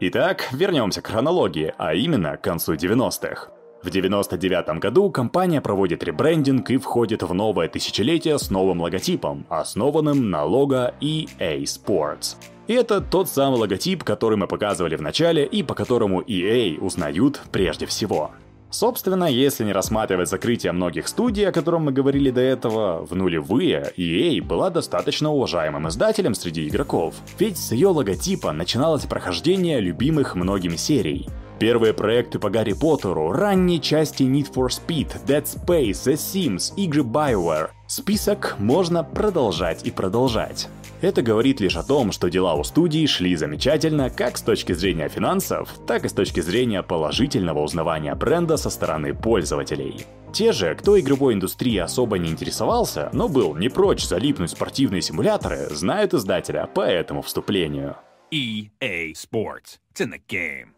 Итак, 0.00 0.48
вернемся 0.52 1.00
к 1.00 1.06
хронологии, 1.06 1.72
а 1.78 1.94
именно 1.94 2.36
к 2.36 2.42
концу 2.42 2.74
90-х. 2.74 3.48
В 3.82 3.90
99 3.90 4.78
году 4.78 5.10
компания 5.10 5.60
проводит 5.60 6.04
ребрендинг 6.04 6.70
и 6.70 6.76
входит 6.76 7.22
в 7.22 7.34
новое 7.34 7.68
тысячелетие 7.68 8.38
с 8.38 8.50
новым 8.50 8.80
логотипом, 8.80 9.46
основанным 9.48 10.30
на 10.30 10.44
лого 10.44 10.94
EA 11.00 11.62
Sports. 11.62 12.36
И 12.68 12.74
это 12.74 13.00
тот 13.00 13.28
самый 13.28 13.58
логотип, 13.58 14.04
который 14.04 14.36
мы 14.36 14.46
показывали 14.46 14.94
в 14.96 15.02
начале 15.02 15.44
и 15.44 15.62
по 15.62 15.74
которому 15.74 16.20
EA 16.22 16.78
узнают 16.78 17.40
прежде 17.50 17.86
всего. 17.86 18.30
Собственно, 18.72 19.26
если 19.26 19.64
не 19.64 19.72
рассматривать 19.72 20.30
закрытие 20.30 20.72
многих 20.72 21.06
студий, 21.06 21.46
о 21.46 21.52
котором 21.52 21.84
мы 21.84 21.92
говорили 21.92 22.30
до 22.30 22.40
этого, 22.40 23.04
в 23.04 23.14
нулевые 23.14 23.92
EA 23.98 24.42
была 24.42 24.70
достаточно 24.70 25.30
уважаемым 25.30 25.88
издателем 25.88 26.34
среди 26.34 26.66
игроков, 26.66 27.14
ведь 27.38 27.58
с 27.58 27.72
ее 27.72 27.88
логотипа 27.88 28.50
начиналось 28.52 29.04
прохождение 29.04 29.78
любимых 29.78 30.34
многими 30.34 30.76
серий. 30.76 31.28
Первые 31.58 31.92
проекты 31.92 32.38
по 32.38 32.48
Гарри 32.48 32.72
Поттеру, 32.72 33.30
ранние 33.30 33.78
части 33.78 34.22
Need 34.22 34.52
for 34.54 34.68
Speed, 34.68 35.24
Dead 35.26 35.44
Space, 35.44 35.90
The 35.90 36.14
Sims, 36.14 36.74
игры 36.76 37.02
BioWare. 37.02 37.68
Список 37.86 38.56
можно 38.58 39.04
продолжать 39.04 39.84
и 39.84 39.90
продолжать. 39.90 40.68
Это 41.02 41.20
говорит 41.20 41.60
лишь 41.60 41.76
о 41.76 41.82
том, 41.82 42.12
что 42.12 42.30
дела 42.30 42.54
у 42.54 42.62
студии 42.62 43.04
шли 43.06 43.34
замечательно 43.34 44.08
как 44.08 44.38
с 44.38 44.42
точки 44.42 44.72
зрения 44.72 45.08
финансов, 45.08 45.68
так 45.84 46.04
и 46.04 46.08
с 46.08 46.12
точки 46.12 46.38
зрения 46.38 46.84
положительного 46.84 47.58
узнавания 47.58 48.14
бренда 48.14 48.56
со 48.56 48.70
стороны 48.70 49.12
пользователей. 49.12 50.06
Те 50.32 50.52
же, 50.52 50.76
кто 50.76 50.98
игровой 50.98 51.34
индустрией 51.34 51.80
особо 51.80 52.18
не 52.18 52.30
интересовался, 52.30 53.10
но 53.12 53.28
был 53.28 53.56
не 53.56 53.68
прочь 53.68 54.04
залипнуть 54.04 54.50
в 54.50 54.54
спортивные 54.54 55.02
симуляторы, 55.02 55.66
знают 55.70 56.14
издателя 56.14 56.68
по 56.72 56.82
этому 56.82 57.22
вступлению. 57.22 57.96
EA 58.30 59.12
Sports. 59.12 59.80
It's 59.92 60.00
in 60.00 60.12
the 60.12 60.20
game. 60.28 60.68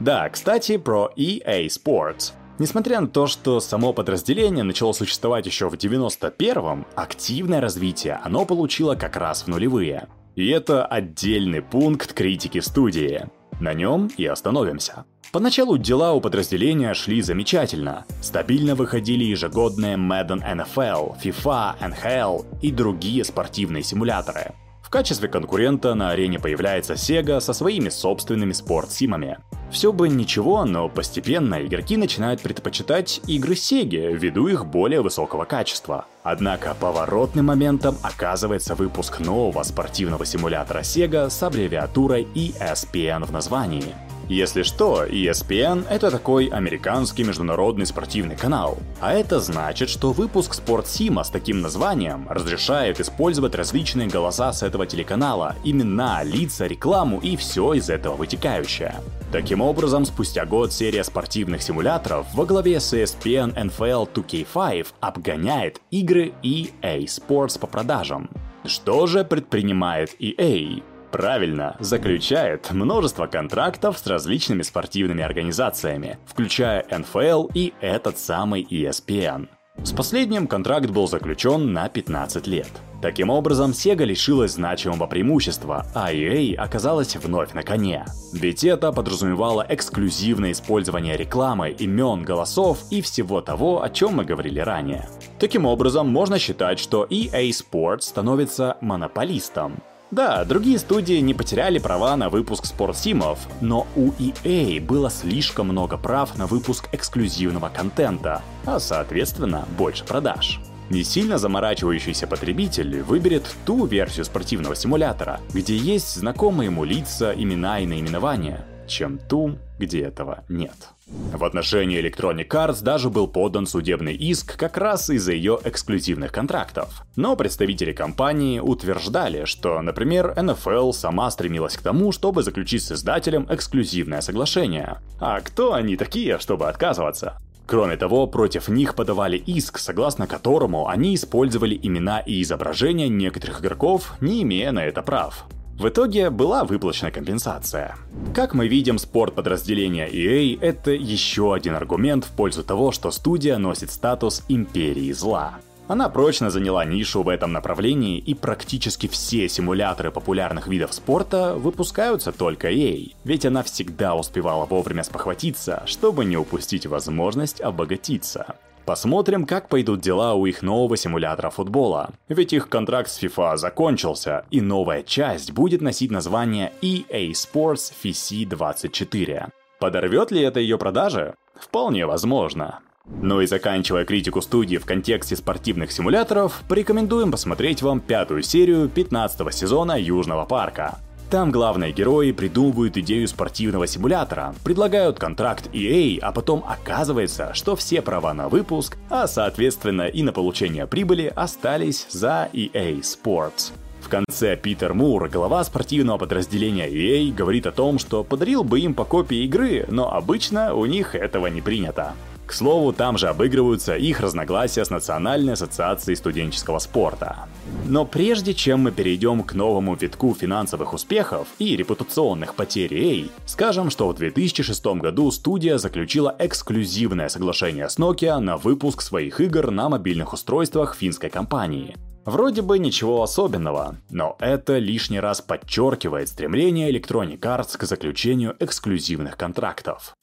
Да, 0.00 0.30
кстати, 0.30 0.78
про 0.78 1.12
EA 1.14 1.66
Sports. 1.66 2.32
Несмотря 2.58 3.00
на 3.00 3.06
то, 3.06 3.28
что 3.28 3.60
само 3.60 3.92
подразделение 3.92 4.64
начало 4.64 4.92
существовать 4.92 5.46
еще 5.46 5.68
в 5.68 5.74
91-м, 5.74 6.86
активное 6.96 7.60
развитие 7.60 8.20
оно 8.24 8.44
получило 8.44 8.96
как 8.96 9.16
раз 9.16 9.42
в 9.42 9.46
нулевые. 9.46 10.08
И 10.34 10.48
это 10.48 10.84
отдельный 10.84 11.62
пункт 11.62 12.12
критики 12.12 12.58
студии. 12.58 13.26
На 13.60 13.74
нем 13.74 14.10
и 14.16 14.24
остановимся. 14.26 15.04
Поначалу 15.30 15.78
дела 15.78 16.14
у 16.14 16.20
подразделения 16.20 16.94
шли 16.94 17.20
замечательно. 17.22 18.06
Стабильно 18.22 18.74
выходили 18.74 19.24
ежегодные 19.24 19.96
Madden 19.96 20.42
NFL, 20.42 21.20
FIFA, 21.22 21.74
NHL 21.80 22.46
и 22.62 22.72
другие 22.72 23.24
спортивные 23.24 23.82
симуляторы. 23.82 24.52
В 24.88 24.90
качестве 24.90 25.28
конкурента 25.28 25.94
на 25.94 26.12
арене 26.12 26.38
появляется 26.38 26.94
Sega 26.94 27.40
со 27.40 27.52
своими 27.52 27.90
собственными 27.90 28.52
спортсимами. 28.52 29.36
Все 29.70 29.92
бы 29.92 30.08
ничего, 30.08 30.64
но 30.64 30.88
постепенно 30.88 31.62
игроки 31.62 31.98
начинают 31.98 32.40
предпочитать 32.40 33.20
игры 33.26 33.52
Sega 33.52 34.10
ввиду 34.10 34.46
их 34.46 34.64
более 34.64 35.02
высокого 35.02 35.44
качества. 35.44 36.06
Однако 36.22 36.74
поворотным 36.74 37.44
моментом 37.44 37.98
оказывается 38.00 38.74
выпуск 38.74 39.20
нового 39.20 39.62
спортивного 39.62 40.24
симулятора 40.24 40.80
Sega 40.80 41.28
с 41.28 41.42
аббревиатурой 41.42 42.26
ESPN 42.34 43.26
в 43.26 43.30
названии. 43.30 43.94
Если 44.28 44.62
что, 44.62 45.06
ESPN— 45.06 45.86
это 45.90 46.10
такой 46.10 46.48
американский 46.48 47.24
международный 47.24 47.86
спортивный 47.86 48.36
канал. 48.36 48.76
А 49.00 49.14
это 49.14 49.40
значит, 49.40 49.88
что 49.88 50.12
выпуск 50.12 50.52
спортсима 50.52 51.24
с 51.24 51.30
таким 51.30 51.62
названием 51.62 52.28
разрешает 52.28 53.00
использовать 53.00 53.54
различные 53.54 54.06
голоса 54.06 54.52
с 54.52 54.62
этого 54.62 54.84
телеканала, 54.86 55.56
имена, 55.64 56.22
лица, 56.24 56.66
рекламу 56.66 57.20
и 57.20 57.36
все 57.36 57.72
из 57.72 57.88
этого 57.88 58.16
вытекающее. 58.16 58.96
Таким 59.32 59.62
образом, 59.62 60.04
спустя 60.04 60.44
год 60.44 60.74
серия 60.74 61.04
спортивных 61.04 61.62
симуляторов 61.62 62.26
во 62.34 62.44
главе 62.44 62.80
с 62.80 62.92
ESPN 62.92 63.54
NFL 63.54 64.12
2K5 64.12 64.88
обгоняет 65.00 65.80
игры 65.90 66.34
EA 66.42 67.04
Sports 67.06 67.58
по 67.58 67.66
продажам. 67.66 68.28
Что 68.64 69.06
же 69.06 69.24
предпринимает 69.24 70.14
EA? 70.20 70.82
Правильно, 71.10 71.76
заключает 71.80 72.70
множество 72.70 73.26
контрактов 73.26 73.98
с 73.98 74.06
различными 74.06 74.62
спортивными 74.62 75.22
организациями, 75.22 76.18
включая 76.26 76.82
NFL 76.82 77.50
и 77.54 77.72
этот 77.80 78.18
самый 78.18 78.62
ESPN. 78.62 79.48
С 79.84 79.92
последним 79.92 80.48
контракт 80.48 80.90
был 80.90 81.06
заключен 81.06 81.72
на 81.72 81.88
15 81.88 82.46
лет. 82.48 82.68
Таким 83.00 83.30
образом, 83.30 83.70
Sega 83.70 84.04
лишилась 84.04 84.54
значимого 84.54 85.06
преимущества, 85.06 85.86
а 85.94 86.12
EA 86.12 86.56
оказалась 86.56 87.14
вновь 87.14 87.52
на 87.52 87.62
коне. 87.62 88.04
Ведь 88.32 88.64
это 88.64 88.90
подразумевало 88.90 89.64
эксклюзивное 89.68 90.50
использование 90.50 91.16
рекламы, 91.16 91.70
имен, 91.70 92.24
голосов 92.24 92.80
и 92.90 93.00
всего 93.00 93.40
того, 93.40 93.82
о 93.82 93.88
чем 93.88 94.16
мы 94.16 94.24
говорили 94.24 94.58
ранее. 94.58 95.08
Таким 95.38 95.64
образом, 95.64 96.08
можно 96.08 96.40
считать, 96.40 96.80
что 96.80 97.04
EA 97.04 97.48
Sports 97.50 98.00
становится 98.00 98.76
монополистом. 98.80 99.80
Да, 100.10 100.44
другие 100.44 100.78
студии 100.78 101.20
не 101.20 101.34
потеряли 101.34 101.78
права 101.78 102.16
на 102.16 102.30
выпуск 102.30 102.64
спортсимов, 102.64 103.38
но 103.60 103.86
у 103.94 104.12
EA 104.12 104.80
было 104.80 105.10
слишком 105.10 105.68
много 105.68 105.98
прав 105.98 106.36
на 106.38 106.46
выпуск 106.46 106.88
эксклюзивного 106.92 107.68
контента, 107.68 108.42
а 108.64 108.80
соответственно 108.80 109.66
больше 109.76 110.04
продаж. 110.04 110.60
Не 110.88 111.04
сильно 111.04 111.36
заморачивающийся 111.36 112.26
потребитель 112.26 113.02
выберет 113.02 113.44
ту 113.66 113.84
версию 113.84 114.24
спортивного 114.24 114.74
симулятора, 114.74 115.40
где 115.52 115.76
есть 115.76 116.14
знакомые 116.14 116.66
ему 116.66 116.84
лица, 116.84 117.34
имена 117.36 117.80
и 117.80 117.86
наименования, 117.86 118.64
чем 118.86 119.18
ту, 119.18 119.58
где 119.78 120.00
этого 120.00 120.44
нет. 120.48 120.88
В 121.08 121.44
отношении 121.44 122.00
Electronic 122.02 122.48
Arts 122.48 122.82
даже 122.82 123.08
был 123.08 123.28
подан 123.28 123.66
судебный 123.66 124.14
иск 124.14 124.56
как 124.58 124.76
раз 124.76 125.08
из-за 125.08 125.32
ее 125.32 125.58
эксклюзивных 125.64 126.32
контрактов. 126.32 127.02
Но 127.16 127.34
представители 127.34 127.92
компании 127.92 128.60
утверждали, 128.60 129.44
что, 129.46 129.80
например, 129.80 130.34
NFL 130.36 130.92
сама 130.92 131.30
стремилась 131.30 131.76
к 131.76 131.82
тому, 131.82 132.12
чтобы 132.12 132.42
заключить 132.42 132.82
с 132.82 132.92
издателем 132.92 133.46
эксклюзивное 133.48 134.20
соглашение. 134.20 134.98
А 135.18 135.40
кто 135.40 135.72
они 135.72 135.96
такие, 135.96 136.38
чтобы 136.38 136.68
отказываться? 136.68 137.38
Кроме 137.66 137.96
того, 137.96 138.26
против 138.26 138.68
них 138.68 138.94
подавали 138.94 139.36
иск, 139.36 139.78
согласно 139.78 140.26
которому 140.26 140.88
они 140.88 141.14
использовали 141.14 141.78
имена 141.82 142.20
и 142.20 142.42
изображения 142.42 143.08
некоторых 143.08 143.60
игроков, 143.60 144.14
не 144.20 144.42
имея 144.42 144.72
на 144.72 144.84
это 144.84 145.02
прав. 145.02 145.44
В 145.78 145.86
итоге 145.88 146.30
была 146.30 146.64
выплачена 146.64 147.12
компенсация. 147.12 147.94
Как 148.34 148.52
мы 148.52 148.66
видим, 148.66 148.98
спорт 148.98 149.36
подразделения 149.36 150.08
EA— 150.08 150.58
это 150.60 150.90
еще 150.90 151.54
один 151.54 151.76
аргумент 151.76 152.24
в 152.24 152.32
пользу 152.32 152.64
того, 152.64 152.90
что 152.90 153.12
студия 153.12 153.58
носит 153.58 153.92
статус 153.92 154.42
империи 154.48 155.12
зла. 155.12 155.60
Она 155.86 156.08
прочно 156.08 156.50
заняла 156.50 156.84
нишу 156.84 157.22
в 157.22 157.28
этом 157.28 157.52
направлении, 157.52 158.18
и 158.18 158.34
практически 158.34 159.06
все 159.06 159.48
симуляторы 159.48 160.10
популярных 160.10 160.66
видов 160.66 160.92
спорта 160.92 161.54
выпускаются 161.54 162.32
только 162.32 162.68
ей, 162.70 163.14
ведь 163.22 163.46
она 163.46 163.62
всегда 163.62 164.16
успевала 164.16 164.66
вовремя 164.66 165.04
спохватиться, 165.04 165.84
чтобы 165.86 166.24
не 166.24 166.36
упустить 166.36 166.86
возможность 166.86 167.60
обогатиться. 167.60 168.56
Посмотрим, 168.88 169.44
как 169.44 169.68
пойдут 169.68 170.00
дела 170.00 170.32
у 170.32 170.46
их 170.46 170.62
нового 170.62 170.96
симулятора 170.96 171.50
футбола. 171.50 172.08
Ведь 172.30 172.54
их 172.54 172.70
контракт 172.70 173.10
с 173.10 173.22
FIFA 173.22 173.58
закончился, 173.58 174.46
и 174.50 174.62
новая 174.62 175.02
часть 175.02 175.52
будет 175.52 175.82
носить 175.82 176.10
название 176.10 176.72
EA 176.80 177.32
Sports 177.32 177.92
FC 178.02 178.46
24. 178.46 179.48
Подорвет 179.78 180.30
ли 180.30 180.40
это 180.40 180.60
ее 180.60 180.78
продажи? 180.78 181.34
Вполне 181.60 182.06
возможно. 182.06 182.78
Ну 183.04 183.42
и 183.42 183.46
заканчивая 183.46 184.06
критику 184.06 184.40
студии 184.40 184.78
в 184.78 184.86
контексте 184.86 185.36
спортивных 185.36 185.92
симуляторов, 185.92 186.62
порекомендуем 186.66 187.30
посмотреть 187.30 187.82
вам 187.82 188.00
пятую 188.00 188.42
серию 188.42 188.88
15 188.88 189.54
сезона 189.54 190.00
Южного 190.00 190.46
парка. 190.46 190.98
Там 191.30 191.52
главные 191.52 191.92
герои 191.92 192.32
придумывают 192.32 192.96
идею 192.96 193.28
спортивного 193.28 193.86
симулятора, 193.86 194.54
предлагают 194.64 195.18
контракт 195.18 195.68
EA, 195.74 196.18
а 196.22 196.32
потом 196.32 196.64
оказывается, 196.66 197.52
что 197.52 197.76
все 197.76 198.00
права 198.00 198.32
на 198.32 198.48
выпуск, 198.48 198.96
а 199.10 199.26
соответственно 199.26 200.08
и 200.08 200.22
на 200.22 200.32
получение 200.32 200.86
прибыли 200.86 201.30
остались 201.36 202.06
за 202.08 202.48
EA 202.54 203.00
Sports. 203.00 203.72
В 204.00 204.08
конце 204.08 204.56
Питер 204.56 204.94
Мур, 204.94 205.28
глава 205.28 205.62
спортивного 205.64 206.16
подразделения 206.16 206.88
EA, 206.88 207.34
говорит 207.34 207.66
о 207.66 207.72
том, 207.72 207.98
что 207.98 208.24
подарил 208.24 208.64
бы 208.64 208.80
им 208.80 208.94
по 208.94 209.04
копии 209.04 209.44
игры, 209.44 209.84
но 209.90 210.10
обычно 210.10 210.72
у 210.72 210.86
них 210.86 211.14
этого 211.14 211.48
не 211.48 211.60
принято. 211.60 212.14
К 212.48 212.54
слову, 212.54 212.94
там 212.94 213.18
же 213.18 213.28
обыгрываются 213.28 213.94
их 213.94 214.20
разногласия 214.20 214.82
с 214.82 214.88
Национальной 214.88 215.52
ассоциацией 215.52 216.16
студенческого 216.16 216.78
спорта. 216.78 217.46
Но 217.84 218.06
прежде 218.06 218.54
чем 218.54 218.80
мы 218.80 218.90
перейдем 218.90 219.42
к 219.42 219.52
новому 219.52 219.94
витку 219.94 220.32
финансовых 220.34 220.94
успехов 220.94 221.46
и 221.58 221.76
репутационных 221.76 222.54
потерь 222.54 222.94
EA, 222.94 223.30
скажем, 223.44 223.90
что 223.90 224.08
в 224.08 224.14
2006 224.14 224.86
году 224.96 225.30
студия 225.30 225.76
заключила 225.76 226.34
эксклюзивное 226.38 227.28
соглашение 227.28 227.90
с 227.90 227.98
Nokia 227.98 228.38
на 228.38 228.56
выпуск 228.56 229.02
своих 229.02 229.42
игр 229.42 229.70
на 229.70 229.90
мобильных 229.90 230.32
устройствах 230.32 230.94
финской 230.94 231.28
компании. 231.28 231.96
Вроде 232.24 232.62
бы 232.62 232.78
ничего 232.78 233.22
особенного, 233.22 233.96
но 234.08 234.38
это 234.40 234.78
лишний 234.78 235.20
раз 235.20 235.42
подчеркивает 235.42 236.30
стремление 236.30 236.90
Electronic 236.90 237.40
Arts 237.40 237.76
к 237.76 237.84
заключению 237.84 238.56
эксклюзивных 238.58 239.36
контрактов. 239.36 240.14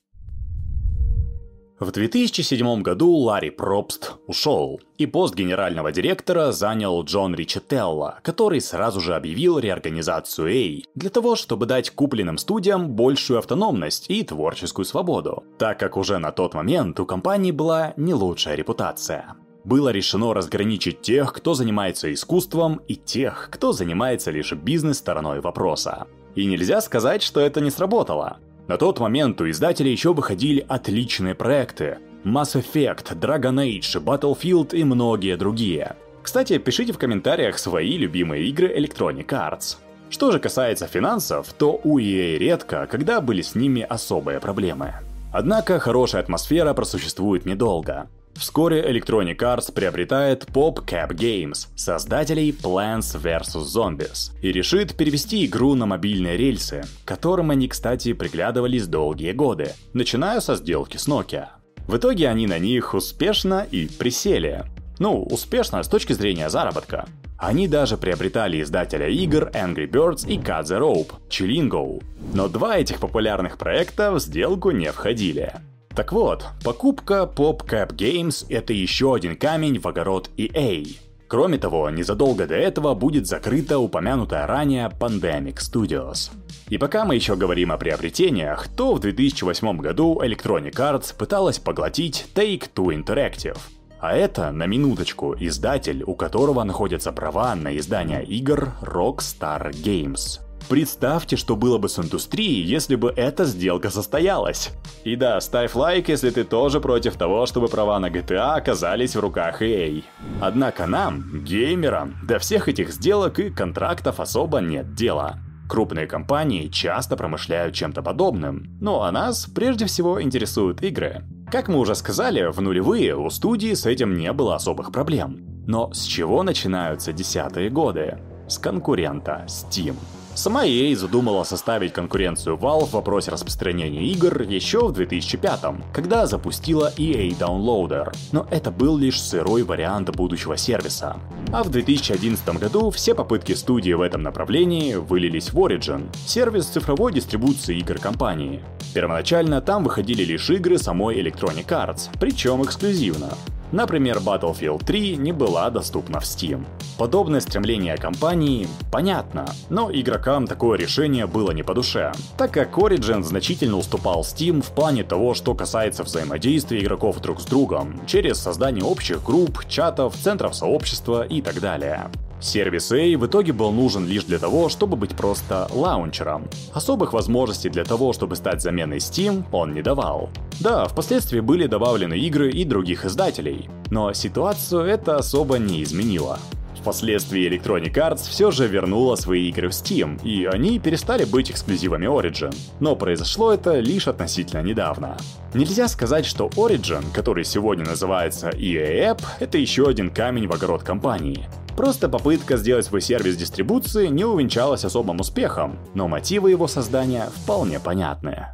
В 1.85 1.91
2007 1.91 2.81
году 2.81 3.11
Ларри 3.11 3.51
Пробст 3.51 4.13
ушел, 4.25 4.81
и 4.97 5.05
пост 5.05 5.35
генерального 5.35 5.91
директора 5.91 6.51
занял 6.51 7.03
Джон 7.03 7.35
Ричетелло, 7.35 8.17
который 8.23 8.59
сразу 8.59 8.99
же 8.99 9.13
объявил 9.13 9.59
реорганизацию 9.59 10.47
A 10.47 10.81
для 10.95 11.11
того, 11.11 11.35
чтобы 11.35 11.67
дать 11.67 11.91
купленным 11.91 12.39
студиям 12.39 12.89
большую 12.89 13.37
автономность 13.37 14.09
и 14.09 14.23
творческую 14.23 14.85
свободу, 14.85 15.43
так 15.59 15.79
как 15.79 15.95
уже 15.95 16.17
на 16.17 16.31
тот 16.31 16.55
момент 16.55 16.99
у 16.99 17.05
компании 17.05 17.51
была 17.51 17.93
не 17.97 18.15
лучшая 18.15 18.55
репутация. 18.55 19.35
Было 19.63 19.89
решено 19.89 20.33
разграничить 20.33 21.01
тех, 21.01 21.33
кто 21.33 21.53
занимается 21.53 22.11
искусством, 22.11 22.81
и 22.87 22.95
тех, 22.95 23.49
кто 23.51 23.73
занимается 23.73 24.31
лишь 24.31 24.53
бизнес-стороной 24.53 25.39
вопроса. 25.39 26.07
И 26.33 26.47
нельзя 26.47 26.81
сказать, 26.81 27.21
что 27.21 27.41
это 27.41 27.61
не 27.61 27.69
сработало. 27.69 28.39
На 28.67 28.77
тот 28.77 28.99
момент 28.99 29.39
у 29.41 29.49
издателя 29.49 29.91
еще 29.91 30.13
выходили 30.13 30.65
отличные 30.67 31.35
проекты. 31.35 31.99
Mass 32.23 32.55
Effect, 32.59 33.19
Dragon 33.19 33.63
Age, 33.63 34.03
Battlefield 34.03 34.75
и 34.75 34.83
многие 34.83 35.37
другие. 35.37 35.95
Кстати, 36.23 36.57
пишите 36.57 36.91
в 36.91 36.97
комментариях 36.97 37.59
свои 37.59 37.97
любимые 37.97 38.47
игры 38.47 38.75
Electronic 38.75 39.27
Arts. 39.27 39.77
Что 40.09 40.31
же 40.31 40.39
касается 40.39 40.87
финансов, 40.87 41.53
то 41.53 41.79
у 41.83 41.99
EA 41.99 42.39
редко, 42.39 42.87
когда 42.89 43.21
были 43.21 43.43
с 43.43 43.53
ними 43.53 43.83
особые 43.83 44.39
проблемы. 44.39 44.95
Однако 45.31 45.77
хорошая 45.77 46.23
атмосфера 46.23 46.73
просуществует 46.73 47.45
недолго. 47.45 48.07
Вскоре 48.35 48.81
Electronic 48.81 49.37
Arts 49.37 49.71
приобретает 49.71 50.43
PopCap 50.45 51.11
Games, 51.11 51.67
создателей 51.75 52.51
Plants 52.51 53.15
vs. 53.15 53.63
Zombies, 53.63 54.31
и 54.41 54.51
решит 54.51 54.95
перевести 54.95 55.45
игру 55.45 55.73
на 55.75 55.85
мобильные 55.85 56.35
рельсы, 56.35 56.83
к 57.03 57.07
которым 57.07 57.51
они, 57.51 57.69
кстати, 57.69 58.11
приглядывались 58.11 58.87
долгие 58.87 59.31
годы, 59.31 59.71
начиная 59.93 60.41
со 60.41 60.55
сделки 60.55 60.97
с 60.97 61.07
Nokia. 61.07 61.47
В 61.87 61.95
итоге 61.95 62.27
они 62.27 62.45
на 62.45 62.59
них 62.59 62.93
успешно 62.93 63.65
и 63.71 63.87
присели. 63.87 64.65
Ну, 64.99 65.23
успешно 65.23 65.81
с 65.81 65.87
точки 65.87 66.13
зрения 66.13 66.49
заработка. 66.49 67.05
Они 67.37 67.67
даже 67.67 67.97
приобретали 67.97 68.61
издателя 68.61 69.07
игр 69.07 69.49
Angry 69.53 69.89
Birds 69.89 70.27
и 70.27 70.37
Cut 70.37 70.63
the 70.63 70.79
Rope, 70.79 71.13
Chilingo. 71.29 72.03
Но 72.33 72.47
два 72.47 72.77
этих 72.77 72.99
популярных 72.99 73.57
проекта 73.57 74.11
в 74.11 74.19
сделку 74.19 74.71
не 74.71 74.91
входили. 74.91 75.53
Так 75.95 76.11
вот, 76.11 76.45
покупка 76.61 77.29
PopCap 77.33 77.95
Games— 77.95 78.45
это 78.49 78.73
еще 78.73 79.15
один 79.15 79.37
камень 79.37 79.79
в 79.79 79.87
огород 79.87 80.29
EA. 80.35 80.85
Кроме 81.29 81.57
того, 81.57 81.89
незадолго 81.89 82.45
до 82.45 82.55
этого 82.55 82.93
будет 82.95 83.27
закрыта 83.27 83.79
упомянутая 83.79 84.45
ранее 84.45 84.91
Pandemic 84.99 85.55
Studios. 85.55 86.31
И 86.67 86.77
пока 86.77 87.05
мы 87.05 87.15
еще 87.15 87.37
говорим 87.37 87.71
о 87.71 87.77
приобретениях, 87.77 88.67
то 88.67 88.93
в 88.93 88.99
2008 88.99 89.77
году 89.77 90.21
Electronic 90.21 90.73
Arts 90.73 91.15
пыталась 91.17 91.59
поглотить 91.59 92.25
Take-Two 92.35 93.01
Interactive. 93.01 93.57
А 94.01 94.13
это, 94.13 94.51
на 94.51 94.65
минуточку, 94.65 95.33
издатель, 95.39 96.03
у 96.03 96.13
которого 96.13 96.63
находятся 96.63 97.13
права 97.13 97.55
на 97.55 97.77
издание 97.77 98.25
игр 98.25 98.73
Rockstar 98.81 99.71
Games. 99.71 100.44
Представьте, 100.67 101.35
что 101.35 101.55
было 101.55 101.77
бы 101.77 101.89
с 101.89 101.99
индустрией, 101.99 102.63
если 102.63 102.95
бы 102.95 103.13
эта 103.15 103.45
сделка 103.45 103.91
состоялась. 103.91 104.71
И 105.03 105.15
да, 105.15 105.39
ставь 105.39 105.75
лайк, 105.75 106.09
если 106.09 106.31
ты 106.31 106.43
тоже 106.43 106.81
против 106.81 107.17
того, 107.17 107.45
чтобы 107.45 107.67
права 107.67 107.99
на 107.99 108.09
GTA 108.09 108.55
оказались 108.55 109.15
в 109.15 109.19
руках 109.19 109.61
EA. 109.61 110.03
Однако 110.41 110.87
нам, 110.87 111.43
геймерам, 111.43 112.15
до 112.23 112.39
всех 112.39 112.67
этих 112.67 112.91
сделок 112.91 113.39
и 113.39 113.51
контрактов 113.51 114.19
особо 114.19 114.59
нет 114.59 114.95
дела. 114.95 115.37
Крупные 115.69 116.07
компании 116.07 116.67
часто 116.67 117.15
промышляют 117.15 117.75
чем-то 117.75 118.01
подобным, 118.01 118.77
ну 118.81 119.01
а 119.01 119.11
нас 119.11 119.45
прежде 119.45 119.85
всего 119.85 120.21
интересуют 120.21 120.83
игры. 120.83 121.23
Как 121.51 121.67
мы 121.67 121.77
уже 121.79 121.95
сказали, 121.95 122.51
в 122.51 122.59
нулевые 122.59 123.15
у 123.15 123.29
студии 123.29 123.73
с 123.73 123.85
этим 123.85 124.15
не 124.17 124.31
было 124.33 124.55
особых 124.55 124.91
проблем. 124.91 125.63
Но 125.67 125.91
с 125.93 126.03
чего 126.03 126.43
начинаются 126.43 127.13
десятые 127.13 127.69
годы? 127.69 128.19
С 128.47 128.59
конкурента 128.59 129.45
Steam. 129.47 129.95
Сама 130.35 130.65
EA 130.65 130.93
задумала 130.97 131.45
составить 131.45 131.93
конкуренцию 131.93 132.57
Valve 132.57 132.87
в 132.87 132.91
вопросе 132.91 133.31
распространения 133.31 134.03
игр 134.03 134.41
еще 134.41 134.85
в 134.87 134.91
2005 134.91 135.61
когда 135.93 136.27
запустила 136.27 136.91
EA 136.97 137.29
Downloader, 137.37 138.13
но 138.33 138.45
это 138.51 138.69
был 138.69 138.97
лишь 138.97 139.21
сырой 139.21 139.63
вариант 139.63 140.09
будущего 140.09 140.57
сервиса. 140.57 141.15
А 141.53 141.63
в 141.63 141.69
2011 141.69 142.59
году 142.59 142.89
все 142.91 143.15
попытки 143.15 143.53
студии 143.53 143.93
в 143.93 144.01
этом 144.01 144.23
направлении 144.23 144.95
вылились 144.95 145.53
в 145.53 145.57
Origin, 145.57 146.09
сервис 146.27 146.65
цифровой 146.65 147.13
дистрибуции 147.13 147.77
игр 147.77 147.97
компании. 147.97 148.61
Первоначально 148.93 149.61
там 149.61 149.85
выходили 149.85 150.23
лишь 150.25 150.49
игры 150.49 150.77
самой 150.77 151.15
Electronic 151.21 151.67
Arts, 151.67 152.09
причем 152.19 152.61
эксклюзивно. 152.61 153.29
Например, 153.75 154.19
Battlefield 154.19 154.85
3 154.85 155.17
не 155.17 155.33
была 155.33 155.69
доступна 155.69 156.21
в 156.21 156.23
Steam. 156.23 156.65
Подобное 156.97 157.41
стремление 157.41 157.97
компании 157.97 158.69
понятно, 158.89 159.45
но 159.69 159.91
игрокам 159.91 160.47
такое 160.47 160.79
решение 160.79 161.27
было 161.27 161.51
не 161.51 161.61
по 161.61 161.73
душе, 161.73 162.13
так 162.37 162.51
как 162.51 162.77
Origin 162.77 163.21
значительно 163.21 163.75
уступал 163.75 164.21
Steam 164.21 164.61
в 164.61 164.71
плане 164.71 165.03
того, 165.03 165.33
что 165.33 165.53
касается 165.55 166.03
взаимодействия 166.03 166.79
игроков 166.79 167.19
друг 167.19 167.41
с 167.41 167.45
другом, 167.45 167.99
через 168.07 168.39
создание 168.39 168.85
общих 168.85 169.21
групп, 169.21 169.67
чатов, 169.67 170.15
центров 170.15 170.55
сообщества 170.55 171.23
и 171.23 171.41
так 171.41 171.59
далее. 171.59 172.09
Сервис 172.39 172.91
A 172.91 173.17
в 173.17 173.25
итоге 173.25 173.53
был 173.53 173.71
нужен 173.71 174.07
лишь 174.07 174.25
для 174.25 174.39
того, 174.39 174.69
чтобы 174.69 174.97
быть 174.97 175.15
просто 175.15 175.67
лаунчером. 175.71 176.47
Особых 176.73 177.13
возможностей 177.13 177.69
для 177.69 177.83
того, 177.83 178.13
чтобы 178.13 178.35
стать 178.35 178.61
заменой 178.61 178.97
Steam, 178.97 179.45
он 179.51 179.73
не 179.73 179.81
давал. 179.81 180.29
Да, 180.59 180.85
впоследствии 180.85 181.39
были 181.39 181.67
добавлены 181.67 182.15
игры 182.15 182.51
и 182.51 182.63
других 182.65 183.05
издателей, 183.05 183.69
но 183.89 184.13
ситуацию 184.13 184.81
это 184.81 185.17
особо 185.17 185.57
не 185.57 185.83
изменило. 185.83 186.39
Впоследствии 186.85 187.49
Electronic 187.49 187.93
Arts 187.93 188.29
все 188.29 188.51
же 188.51 188.67
вернула 188.67 189.15
свои 189.15 189.49
игры 189.49 189.69
в 189.69 189.71
Steam, 189.71 190.21
и 190.23 190.45
они 190.45 190.77
перестали 190.77 191.25
быть 191.25 191.49
эксклюзивами 191.49 192.05
Origin. 192.05 192.55
Но 192.79 192.95
произошло 192.95 193.51
это 193.51 193.79
лишь 193.79 194.07
относительно 194.07 194.61
недавно. 194.61 195.17
Нельзя 195.55 195.87
сказать, 195.87 196.27
что 196.27 196.45
Origin, 196.49 197.03
который 197.11 197.43
сегодня 197.43 197.85
называется 197.85 198.49
EA 198.49 199.15
App, 199.15 199.21
это 199.39 199.57
еще 199.57 199.87
один 199.87 200.11
камень 200.11 200.47
в 200.47 200.53
огород 200.53 200.83
компании. 200.83 201.47
Просто 201.75 202.07
попытка 202.07 202.55
сделать 202.57 202.85
свой 202.85 203.01
сервис 203.01 203.35
дистрибуции 203.35 204.07
не 204.07 204.23
увенчалась 204.23 204.85
особым 204.85 205.19
успехом, 205.19 205.77
но 205.93 206.07
мотивы 206.07 206.51
его 206.51 206.67
создания 206.67 207.29
вполне 207.43 207.79
понятны. 207.79 208.47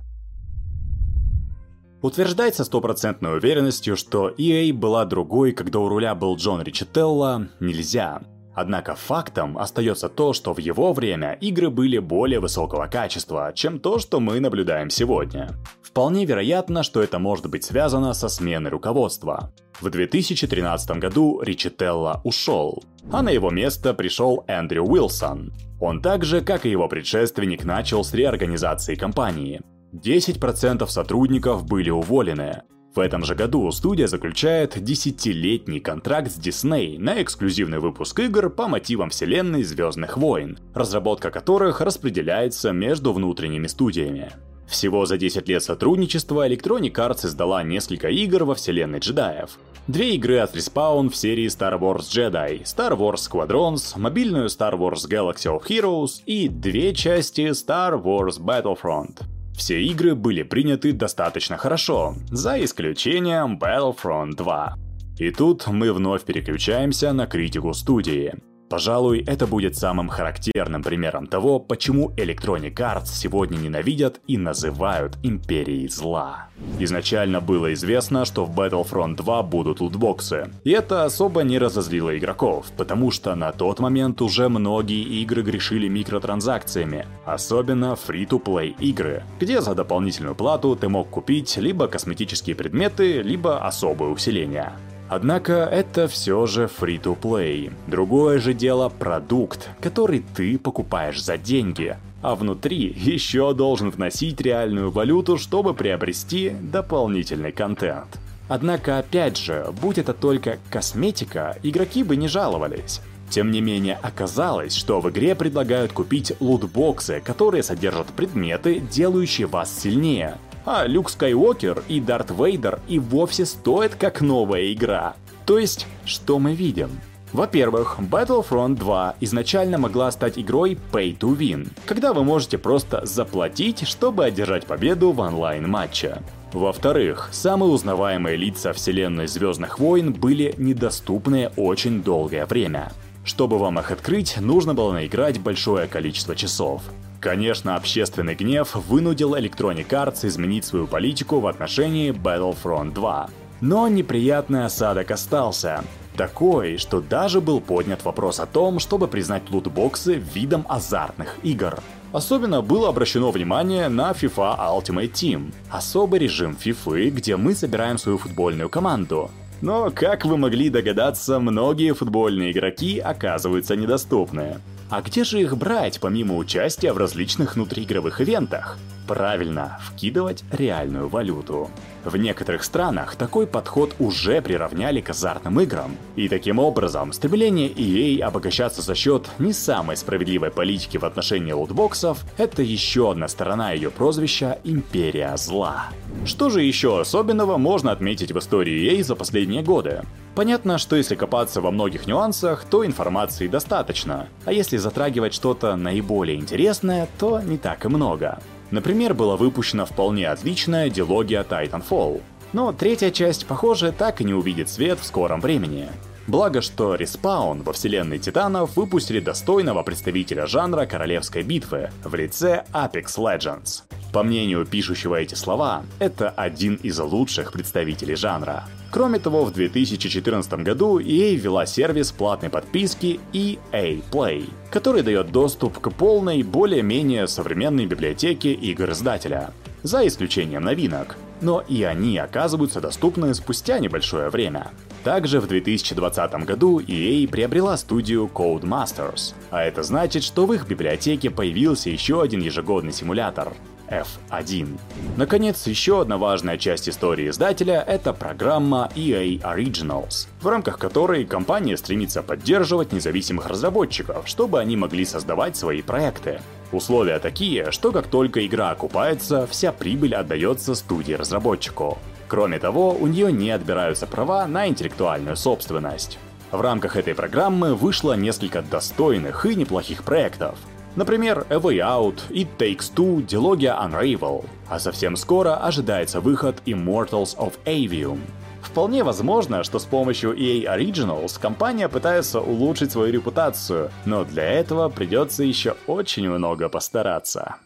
Утверждать 2.02 2.56
со 2.56 2.64
стопроцентной 2.64 3.38
уверенностью, 3.38 3.96
что 3.96 4.30
EA 4.30 4.74
была 4.74 5.06
другой, 5.06 5.52
когда 5.52 5.78
у 5.80 5.88
руля 5.88 6.16
был 6.16 6.36
Джон 6.36 6.64
Ричителло, 6.64 7.48
нельзя. 7.60 8.22
Однако 8.56 8.96
фактом 8.96 9.58
остается 9.58 10.10
то, 10.10 10.34
что 10.34 10.54
в 10.54 10.58
его 10.58 10.92
время 10.92 11.34
игры 11.34 11.70
были 11.70 12.00
более 12.00 12.40
высокого 12.40 12.88
качества, 12.88 13.52
чем 13.54 13.80
то, 13.80 14.00
что 14.00 14.20
мы 14.20 14.40
наблюдаем 14.40 14.90
сегодня. 14.90 15.52
Вполне 15.84 16.26
вероятно, 16.26 16.84
что 16.84 17.02
это 17.02 17.20
может 17.20 17.50
быть 17.50 17.64
связано 17.64 18.14
со 18.14 18.30
сменой 18.30 18.72
руководства. 18.72 19.54
В 19.80 19.90
2013 19.90 20.98
году 20.98 21.42
Ричителло 21.42 22.22
ушел, 22.24 22.84
а 23.12 23.22
на 23.22 23.30
его 23.30 23.50
место 23.50 23.94
пришел 23.94 24.44
Эндрю 24.48 24.84
Уилсон. 24.84 25.54
Он 25.80 26.02
также, 26.02 26.42
как 26.42 26.66
и 26.66 26.70
его 26.70 26.88
предшественник, 26.88 27.64
начал 27.64 28.04
с 28.04 28.14
реорганизации 28.14 28.96
компании. 28.96 29.62
10% 29.94 30.86
сотрудников 30.88 31.66
были 31.66 31.90
уволены, 31.90 32.64
в 32.94 33.00
этом 33.00 33.24
же 33.24 33.36
году 33.36 33.72
студия 33.72 34.08
заключает 34.08 34.84
десятилетний 34.84 35.80
контракт 35.80 36.30
с 36.30 36.38
Disney 36.38 37.00
на 37.00 37.22
эксклюзивный 37.22 37.80
выпуск 37.80 38.20
игр 38.20 38.50
по 38.50 38.68
мотивам 38.68 39.12
вселенной 39.12 39.64
Звездных 39.64 40.18
войн, 40.18 40.60
разработка 40.74 41.32
которых 41.32 41.80
распределяется 41.80 42.74
между 42.74 43.14
внутренними 43.14 43.68
студиями. 43.68 44.34
Всего 44.68 45.06
за 45.06 45.18
10 45.18 45.48
лет 45.48 45.64
сотрудничества 45.64 46.50
Electronic 46.50 46.94
Arts 46.94 47.26
издала 47.26 47.64
несколько 47.64 48.10
игр 48.10 48.44
во 48.44 48.56
вселенной 48.56 49.00
джедаев. 49.00 49.58
Две 49.88 50.16
игры 50.16 50.38
от 50.38 50.56
Respawn 50.56 51.10
в 51.10 51.16
серии 51.16 51.48
Star 51.48 51.80
Wars 51.80 52.04
Jedi, 52.04 52.62
Star 52.64 52.96
Wars 52.96 53.28
Squadrons, 53.28 53.98
мобильную 53.98 54.46
Star 54.46 54.74
Wars 54.74 55.10
Galaxy 55.10 55.48
of 55.48 55.66
Heroes 55.68 56.22
и 56.26 56.48
две 56.48 56.94
части 56.94 57.50
Star 57.50 58.02
Wars 58.02 58.40
Battlefront. 58.40 59.24
Все 59.56 59.82
игры 59.82 60.14
были 60.16 60.44
приняты 60.44 60.94
достаточно 60.94 61.58
хорошо, 61.58 62.16
за 62.30 62.64
исключением 62.64 63.58
Battlefront 63.60 64.36
2. 64.36 64.76
И 65.18 65.32
тут 65.32 65.68
мы 65.68 65.92
вновь 65.92 66.24
переключаемся 66.24 67.12
на 67.12 67.26
критику 67.26 67.74
студии. 67.74 68.34
Пожалуй, 68.72 69.22
это 69.28 69.48
будет 69.48 69.76
самым 69.76 70.08
характерным 70.08 70.82
примером 70.82 71.28
того, 71.28 71.60
почему 71.60 72.12
Electronic 72.12 72.74
Arts 72.76 73.08
сегодня 73.08 73.58
ненавидят 73.58 74.22
и 74.28 74.38
называют 74.38 75.18
империей 75.24 75.90
зла. 75.90 76.48
Изначально 76.80 77.42
было 77.42 77.74
известно, 77.74 78.24
что 78.24 78.46
в 78.46 78.58
Battlefront 78.58 79.18
2 79.18 79.44
будут 79.44 79.82
лутбоксы, 79.82 80.50
и 80.64 80.70
это 80.70 81.04
особо 81.04 81.44
не 81.44 81.60
разозлило 81.60 82.18
игроков, 82.18 82.68
потому 82.78 83.12
что 83.12 83.36
на 83.36 83.52
тот 83.52 83.82
момент 83.82 84.22
уже 84.22 84.48
многие 84.48 85.04
игры 85.22 85.42
грешили 85.42 85.90
микротранзакциями, 85.90 87.06
особенно 87.26 87.98
free-to-play 87.98 88.78
игры, 88.80 89.24
где 89.38 89.60
за 89.60 89.76
дополнительную 89.76 90.36
плату 90.36 90.78
ты 90.78 90.88
мог 90.88 91.10
купить 91.10 91.58
либо 91.58 91.88
косметические 91.88 92.56
предметы, 92.56 93.22
либо 93.22 93.68
особые 93.68 94.14
усиления. 94.14 94.72
Однако 95.12 95.66
это 95.66 96.08
все 96.08 96.46
же 96.46 96.70
free-to-play. 96.80 97.74
Другое 97.88 98.40
же 98.40 98.54
дело 98.54 98.88
продукт, 98.88 99.70
который 99.82 100.24
ты 100.34 100.58
покупаешь 100.58 101.22
за 101.22 101.38
деньги, 101.38 101.98
а 102.22 102.34
внутри 102.34 102.96
еще 102.96 103.54
должен 103.54 103.90
вносить 103.90 104.40
реальную 104.40 104.90
валюту, 104.90 105.38
чтобы 105.38 105.74
приобрести 105.74 106.54
дополнительный 106.62 107.52
контент. 107.52 108.08
Однако 108.48 109.00
опять 109.00 109.38
же, 109.38 109.66
будь 109.82 109.98
это 109.98 110.14
только 110.14 110.60
косметика, 110.70 111.58
игроки 111.62 112.04
бы 112.04 112.16
не 112.16 112.30
жаловались. 112.30 113.02
Тем 113.30 113.52
не 113.52 113.60
менее, 113.60 114.00
оказалось, 114.02 114.74
что 114.74 115.02
в 115.02 115.10
игре 115.10 115.36
предлагают 115.36 115.92
купить 115.92 116.32
лутбоксы, 116.40 117.20
которые 117.20 117.64
содержат 117.64 118.08
предметы, 118.08 118.80
делающие 118.80 119.46
вас 119.46 119.78
сильнее, 119.78 120.38
а 120.66 120.86
Люк 120.86 121.10
Скайуокер 121.10 121.84
и 121.88 122.00
Дарт 122.00 122.32
Вейдер 122.32 122.80
и 122.88 123.00
вовсе 123.00 123.46
стоят 123.46 123.96
как 123.96 124.22
новая 124.22 124.72
игра. 124.74 125.16
То 125.46 125.58
есть, 125.58 125.88
что 126.06 126.40
мы 126.40 126.54
видим? 126.54 126.90
Во-первых, 127.34 127.98
Battlefront 128.00 128.76
2 128.76 129.16
изначально 129.22 129.78
могла 129.78 130.12
стать 130.12 130.38
игрой 130.38 130.78
Pay 130.92 131.18
to 131.18 131.38
Win, 131.38 131.70
когда 131.86 132.14
вы 132.14 132.24
можете 132.26 132.58
просто 132.58 133.06
заплатить, 133.06 133.88
чтобы 133.88 134.26
одержать 134.26 134.66
победу 134.66 135.12
в 135.12 135.20
онлайн-матче. 135.20 136.18
Во-вторых, 136.52 137.30
самые 137.32 137.72
узнаваемые 137.72 138.36
лица 138.36 138.74
вселенной 138.74 139.28
Звездных 139.28 139.80
войн 139.80 140.12
были 140.12 140.54
недоступны 140.58 141.52
очень 141.56 142.04
долгое 142.04 142.46
время. 142.46 142.92
Чтобы 143.24 143.58
вам 143.58 143.80
их 143.80 143.92
открыть, 143.92 144.36
нужно 144.42 144.74
было 144.74 144.92
наиграть 144.92 145.40
большое 145.40 145.88
количество 145.88 146.36
часов. 146.36 146.82
Конечно, 147.22 147.76
общественный 147.76 148.34
гнев 148.34 148.74
вынудил 148.74 149.36
Electronic 149.36 149.88
Arts 149.90 150.28
изменить 150.28 150.66
свою 150.66 150.88
политику 150.88 151.40
в 151.40 151.46
отношении 151.46 152.12
Battlefront 152.12 152.94
2. 152.94 153.30
Но 153.62 153.88
неприятный 153.88 154.66
осадок 154.66 155.12
остался. 155.12 155.84
Такой, 156.18 156.78
что 156.78 157.00
даже 157.00 157.40
был 157.40 157.62
поднят 157.62 158.04
вопрос 158.04 158.40
о 158.40 158.48
том, 158.48 158.80
чтобы 158.80 159.08
признать 159.08 159.44
лутбоксы 159.52 160.16
видом 160.16 160.66
азартных 160.68 161.38
игр. 161.44 161.80
Особенно 162.12 162.64
было 162.64 162.90
обращено 162.90 163.30
внимание 163.30 163.88
на 163.88 164.12
FIFA 164.14 164.58
Ultimate 164.58 165.12
Team, 165.12 165.54
особый 165.70 166.20
режим 166.20 166.58
FIFA, 166.60 167.12
где 167.12 167.38
мы 167.38 167.54
собираем 167.54 168.00
свою 168.00 168.18
футбольную 168.18 168.68
команду. 168.68 169.30
Но, 169.62 169.92
как 169.92 170.26
вы 170.26 170.38
могли 170.38 170.72
догадаться, 170.72 171.40
многие 171.40 171.94
футбольные 171.94 172.52
игроки 172.52 172.98
оказываются 172.98 173.76
недоступны. 173.76 174.58
А 174.92 175.02
где 175.02 175.24
же 175.24 175.40
их 175.40 175.58
брать, 175.58 176.02
помимо 176.02 176.36
участия 176.36 176.92
в 176.92 176.98
различных 176.98 177.56
внутриигровых 177.56 178.20
ивентах? 178.20 178.78
Правильно, 179.08 179.80
вкидывать 179.82 180.44
реальную 180.52 181.08
валюту. 181.08 181.72
В 182.04 182.18
некоторых 182.18 182.64
странах 182.64 183.16
такой 183.16 183.46
подход 183.46 183.96
уже 184.00 184.42
приравняли 184.42 185.02
к 185.02 185.12
азартным 185.12 185.60
играм. 185.62 185.96
И 186.16 186.28
таким 186.28 186.58
образом, 186.58 187.14
стремление 187.14 187.70
EA 187.70 188.24
обогащаться 188.24 188.82
за 188.82 188.96
счет 188.96 189.28
не 189.38 189.54
самой 189.54 189.98
справедливой 189.98 190.50
политики 190.50 190.98
в 190.98 191.06
отношении 191.06 191.52
лутбоксов– 191.52 192.24
это 192.38 192.64
еще 192.64 193.12
одна 193.12 193.28
сторона 193.28 193.72
ее 193.72 193.92
прозвища 193.92 194.58
«Империя 194.64 195.38
зла». 195.38 195.90
Что 196.26 196.50
же 196.50 196.64
еще 196.64 197.00
особенного 197.00 197.58
можно 197.58 197.92
отметить 197.92 198.32
в 198.32 198.40
истории 198.40 198.92
EA 198.92 199.04
за 199.04 199.16
последние 199.16 199.62
годы? 199.62 200.02
Понятно, 200.34 200.78
что 200.78 200.96
если 200.96 201.16
копаться 201.16 201.62
во 201.62 201.72
многих 201.72 202.08
нюансах, 202.08 202.64
то 202.64 202.86
информации 202.86 203.48
достаточно, 203.48 204.28
а 204.46 204.54
если 204.54 204.78
затрагивать 204.78 205.34
что-то 205.34 205.76
наиболее 205.76 206.38
интересное, 206.38 207.08
то 207.20 207.42
не 207.42 207.58
так 207.58 207.86
и 207.86 207.90
много. 207.90 208.40
Например, 208.72 209.14
была 209.14 209.36
выпущена 209.36 209.86
вполне 209.86 210.30
отличная 210.30 210.90
дилогия 210.90 211.44
Titanfall, 211.44 212.22
но 212.54 212.72
третья 212.72 213.12
часть, 213.12 213.46
похоже, 213.46 213.92
так 213.92 214.22
и 214.22 214.24
не 214.24 214.34
увидит 214.34 214.70
свет 214.70 215.00
в 215.00 215.06
скором 215.06 215.42
времени. 215.42 215.88
Благо, 216.32 216.62
что 216.62 216.96
Respawn 216.96 217.62
во 217.62 217.74
вселенной 217.74 218.18
Титанов 218.18 218.78
выпустили 218.78 219.20
достойного 219.20 219.84
представителя 219.84 220.48
жанра 220.48 220.86
королевской 220.86 221.44
битвы 221.44 221.90
в 222.06 222.16
лице 222.16 222.64
Apex 222.72 223.18
Legends. 223.18 223.84
По 224.14 224.24
мнению 224.24 224.66
пишущего 224.66 225.16
эти 225.16 225.36
слова, 225.36 225.84
это 226.00 226.30
один 226.30 226.76
из 226.76 226.98
лучших 227.00 227.52
представителей 227.52 228.16
жанра. 228.16 228.64
Кроме 228.92 229.20
того, 229.20 229.44
в 229.44 229.52
2014 229.52 230.54
году 230.64 231.00
EA 231.00 231.36
ввела 231.36 231.66
сервис 231.66 232.14
платной 232.14 232.50
подписки 232.50 233.20
EA 233.34 234.02
Play, 234.10 234.50
который 234.70 235.04
дает 235.04 235.34
доступ 235.34 235.80
к 235.80 235.92
полной, 235.92 236.44
более-менее 236.44 237.28
современной 237.28 237.88
библиотеке 237.88 238.54
игр 238.54 238.92
издателя, 238.92 239.54
за 239.84 240.08
исключением 240.08 240.64
новинок, 240.64 241.18
но 241.42 241.60
и 241.60 241.84
они 241.84 242.18
оказываются 242.18 242.80
доступны 242.80 243.34
спустя 243.34 243.80
небольшое 243.80 244.30
время. 244.30 244.72
Также 245.04 245.40
в 245.40 245.48
2020 245.48 246.34
году 246.46 246.80
EA 246.80 247.28
приобрела 247.28 247.76
студию 247.76 248.30
Codemasters, 248.32 249.34
а 249.50 249.64
это 249.64 249.82
значит, 249.82 250.24
что 250.24 250.46
в 250.46 250.54
их 250.54 250.68
библиотеке 250.68 251.32
появился 251.32 251.90
еще 251.90 252.22
один 252.22 252.42
ежегодный 252.42 252.94
симулятор 252.94 253.54
F1. 253.90 254.78
Наконец, 255.18 255.66
еще 255.66 256.02
одна 256.02 256.18
важная 256.18 256.58
часть 256.58 256.88
истории 256.88 257.30
издателя— 257.30 257.84
это 257.88 258.14
программа 258.14 258.92
EA 258.96 259.42
Originals, 259.42 260.28
в 260.40 260.48
рамках 260.48 260.78
которой 260.78 261.26
компания 261.26 261.76
стремится 261.78 262.22
поддерживать 262.22 262.94
независимых 262.94 263.48
разработчиков, 263.48 264.28
чтобы 264.28 264.60
они 264.60 264.78
могли 264.78 265.04
создавать 265.04 265.58
свои 265.58 265.82
проекты. 265.82 266.42
Условия 266.72 267.20
такие, 267.20 267.72
что 267.72 267.92
как 267.92 268.08
только 268.08 268.46
игра 268.46 268.70
окупается, 268.70 269.46
вся 269.48 269.74
прибыль 269.74 270.16
отдается 270.16 270.74
студии-разработчику. 270.74 271.98
Кроме 272.32 272.60
того, 272.60 272.96
у 272.98 273.08
нее 273.08 273.30
не 273.30 273.52
отбираются 273.52 274.08
права 274.08 274.48
на 274.48 274.66
интеллектуальную 274.66 275.36
собственность. 275.36 276.18
В 276.50 276.62
рамках 276.62 276.96
этой 276.96 277.14
программы 277.14 277.76
вышло 277.76 278.14
несколько 278.14 278.62
достойных 278.62 279.46
и 279.46 279.54
неплохих 279.54 280.06
проектов, 280.06 280.56
Например, 280.96 281.46
A 281.50 281.56
Way 281.56 281.80
Out, 281.80 282.20
It 282.30 282.48
Takes 282.58 282.94
Two, 282.96 283.22
дилогия 283.22 283.74
Unravel. 283.74 284.46
А 284.70 284.80
совсем 284.80 285.18
скоро 285.18 285.58
ожидается 285.58 286.22
выход 286.22 286.62
Immortals 286.66 287.36
of 287.38 287.54
Avium. 287.66 288.20
Вполне 288.62 289.04
возможно, 289.04 289.64
что 289.64 289.80
с 289.80 289.84
помощью 289.84 290.34
EA 290.34 290.78
Originals 290.78 291.38
компания 291.38 291.90
пытается 291.90 292.40
улучшить 292.40 292.94
свою 292.94 293.12
репутацию, 293.12 293.92
но 294.06 294.24
для 294.24 294.44
этого 294.44 294.88
придется 294.88 295.44
еще 295.44 295.76
очень 295.86 296.30
много 296.30 296.70
постараться. 296.70 297.58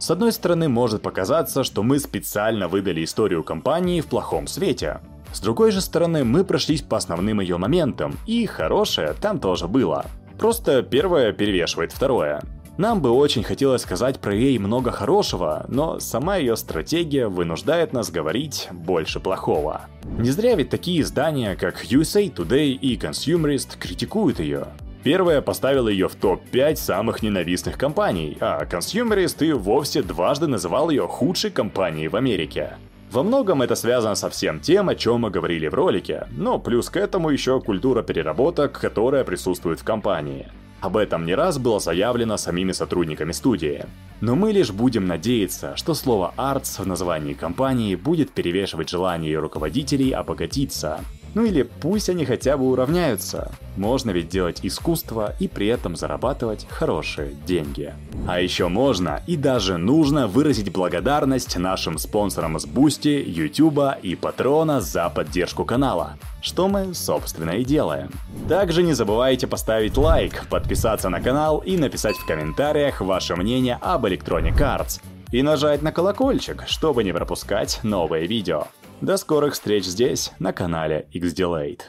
С 0.00 0.10
одной 0.10 0.32
стороны, 0.32 0.70
может 0.70 1.02
показаться, 1.02 1.62
что 1.62 1.82
мы 1.82 1.98
специально 1.98 2.68
выдали 2.68 3.04
историю 3.04 3.44
компании 3.44 4.00
в 4.00 4.06
плохом 4.06 4.46
свете. 4.46 5.00
С 5.30 5.40
другой 5.40 5.72
же 5.72 5.82
стороны, 5.82 6.24
мы 6.24 6.42
прошлись 6.42 6.80
по 6.80 6.96
основным 6.96 7.40
ее 7.40 7.58
моментам, 7.58 8.18
и 8.26 8.46
хорошее 8.46 9.12
там 9.20 9.38
тоже 9.38 9.68
было. 9.68 10.06
Просто 10.38 10.82
первое 10.82 11.32
перевешивает 11.32 11.92
второе. 11.92 12.40
Нам 12.78 13.02
бы 13.02 13.10
очень 13.10 13.42
хотелось 13.42 13.82
сказать 13.82 14.20
про 14.20 14.34
EA 14.34 14.58
много 14.58 14.90
хорошего, 14.90 15.66
но 15.68 16.00
сама 16.00 16.36
ее 16.36 16.56
стратегия 16.56 17.28
вынуждает 17.28 17.92
нас 17.92 18.10
говорить 18.10 18.68
больше 18.72 19.20
плохого. 19.20 19.82
Не 20.04 20.30
зря 20.30 20.54
ведь 20.54 20.70
такие 20.70 21.02
издания, 21.02 21.56
как 21.56 21.84
USA 21.84 22.32
Today 22.34 22.70
и 22.70 22.96
Consumerist 22.96 23.76
критикуют 23.78 24.40
ее. 24.40 24.68
Первая 25.02 25.40
поставила 25.40 25.88
ее 25.88 26.08
в 26.08 26.14
топ-5 26.14 26.76
самых 26.76 27.22
ненавистных 27.22 27.78
компаний, 27.78 28.36
а 28.40 28.62
Consumerist 28.64 29.44
и 29.46 29.52
вовсе 29.52 30.02
дважды 30.02 30.46
называл 30.46 30.90
ее 30.90 31.08
худшей 31.08 31.50
компанией 31.50 32.08
в 32.08 32.16
Америке. 32.16 32.74
Во 33.10 33.22
многом 33.22 33.62
это 33.62 33.74
связано 33.74 34.14
со 34.14 34.28
всем 34.28 34.60
тем, 34.60 34.90
о 34.90 34.94
чем 34.94 35.22
мы 35.22 35.30
говорили 35.30 35.68
в 35.68 35.74
ролике, 35.74 36.26
но 36.32 36.58
плюс 36.58 36.90
к 36.90 36.98
этому 36.98 37.30
еще 37.30 37.60
культура 37.60 38.02
переработок, 38.02 38.78
которая 38.78 39.24
присутствует 39.24 39.80
в 39.80 39.84
компании. 39.84 40.48
Об 40.80 40.96
этом 40.96 41.24
не 41.26 41.34
раз 41.34 41.58
было 41.58 41.80
заявлено 41.80 42.36
самими 42.36 42.72
сотрудниками 42.72 43.32
студии. 43.32 43.84
Но 44.20 44.34
мы 44.34 44.52
лишь 44.52 44.70
будем 44.70 45.06
надеяться, 45.06 45.76
что 45.76 45.94
слово 45.94 46.32
«arts» 46.36 46.82
в 46.82 46.86
названии 46.86 47.34
компании 47.34 47.96
будет 47.96 48.30
перевешивать 48.30 48.90
желание 48.90 49.32
ее 49.32 49.40
руководителей 49.40 50.10
обогатиться, 50.12 51.00
ну 51.34 51.44
или 51.44 51.62
пусть 51.62 52.08
они 52.08 52.24
хотя 52.24 52.56
бы 52.56 52.68
уравняются. 52.70 53.52
Можно 53.76 54.10
ведь 54.10 54.28
делать 54.28 54.60
искусство 54.62 55.34
и 55.38 55.48
при 55.48 55.68
этом 55.68 55.96
зарабатывать 55.96 56.66
хорошие 56.68 57.34
деньги. 57.46 57.94
А 58.26 58.40
еще 58.40 58.68
можно 58.68 59.22
и 59.26 59.36
даже 59.36 59.76
нужно 59.76 60.26
выразить 60.26 60.72
благодарность 60.72 61.56
нашим 61.56 61.98
спонсорам 61.98 62.58
с 62.58 62.66
Бусти, 62.66 63.22
Ютуба 63.26 63.96
и 64.02 64.14
Патреона 64.14 64.80
за 64.80 65.08
поддержку 65.08 65.64
канала. 65.64 66.18
Что 66.42 66.68
мы, 66.68 66.94
собственно, 66.94 67.50
и 67.50 67.64
делаем. 67.64 68.10
Также 68.48 68.82
не 68.82 68.94
забывайте 68.94 69.46
поставить 69.46 69.96
лайк, 69.96 70.46
подписаться 70.48 71.08
на 71.08 71.20
канал 71.20 71.58
и 71.58 71.76
написать 71.76 72.16
в 72.16 72.26
комментариях 72.26 73.00
ваше 73.00 73.36
мнение 73.36 73.78
об 73.80 74.06
Electronic 74.06 74.58
Arts. 74.58 75.00
И 75.32 75.42
нажать 75.42 75.82
на 75.82 75.92
колокольчик, 75.92 76.64
чтобы 76.66 77.04
не 77.04 77.12
пропускать 77.12 77.78
новые 77.84 78.26
видео. 78.26 78.66
До 79.00 79.16
скорых 79.16 79.54
встреч 79.54 79.84
здесь, 79.84 80.30
на 80.38 80.52
канале 80.52 81.08
XDelate. 81.14 81.80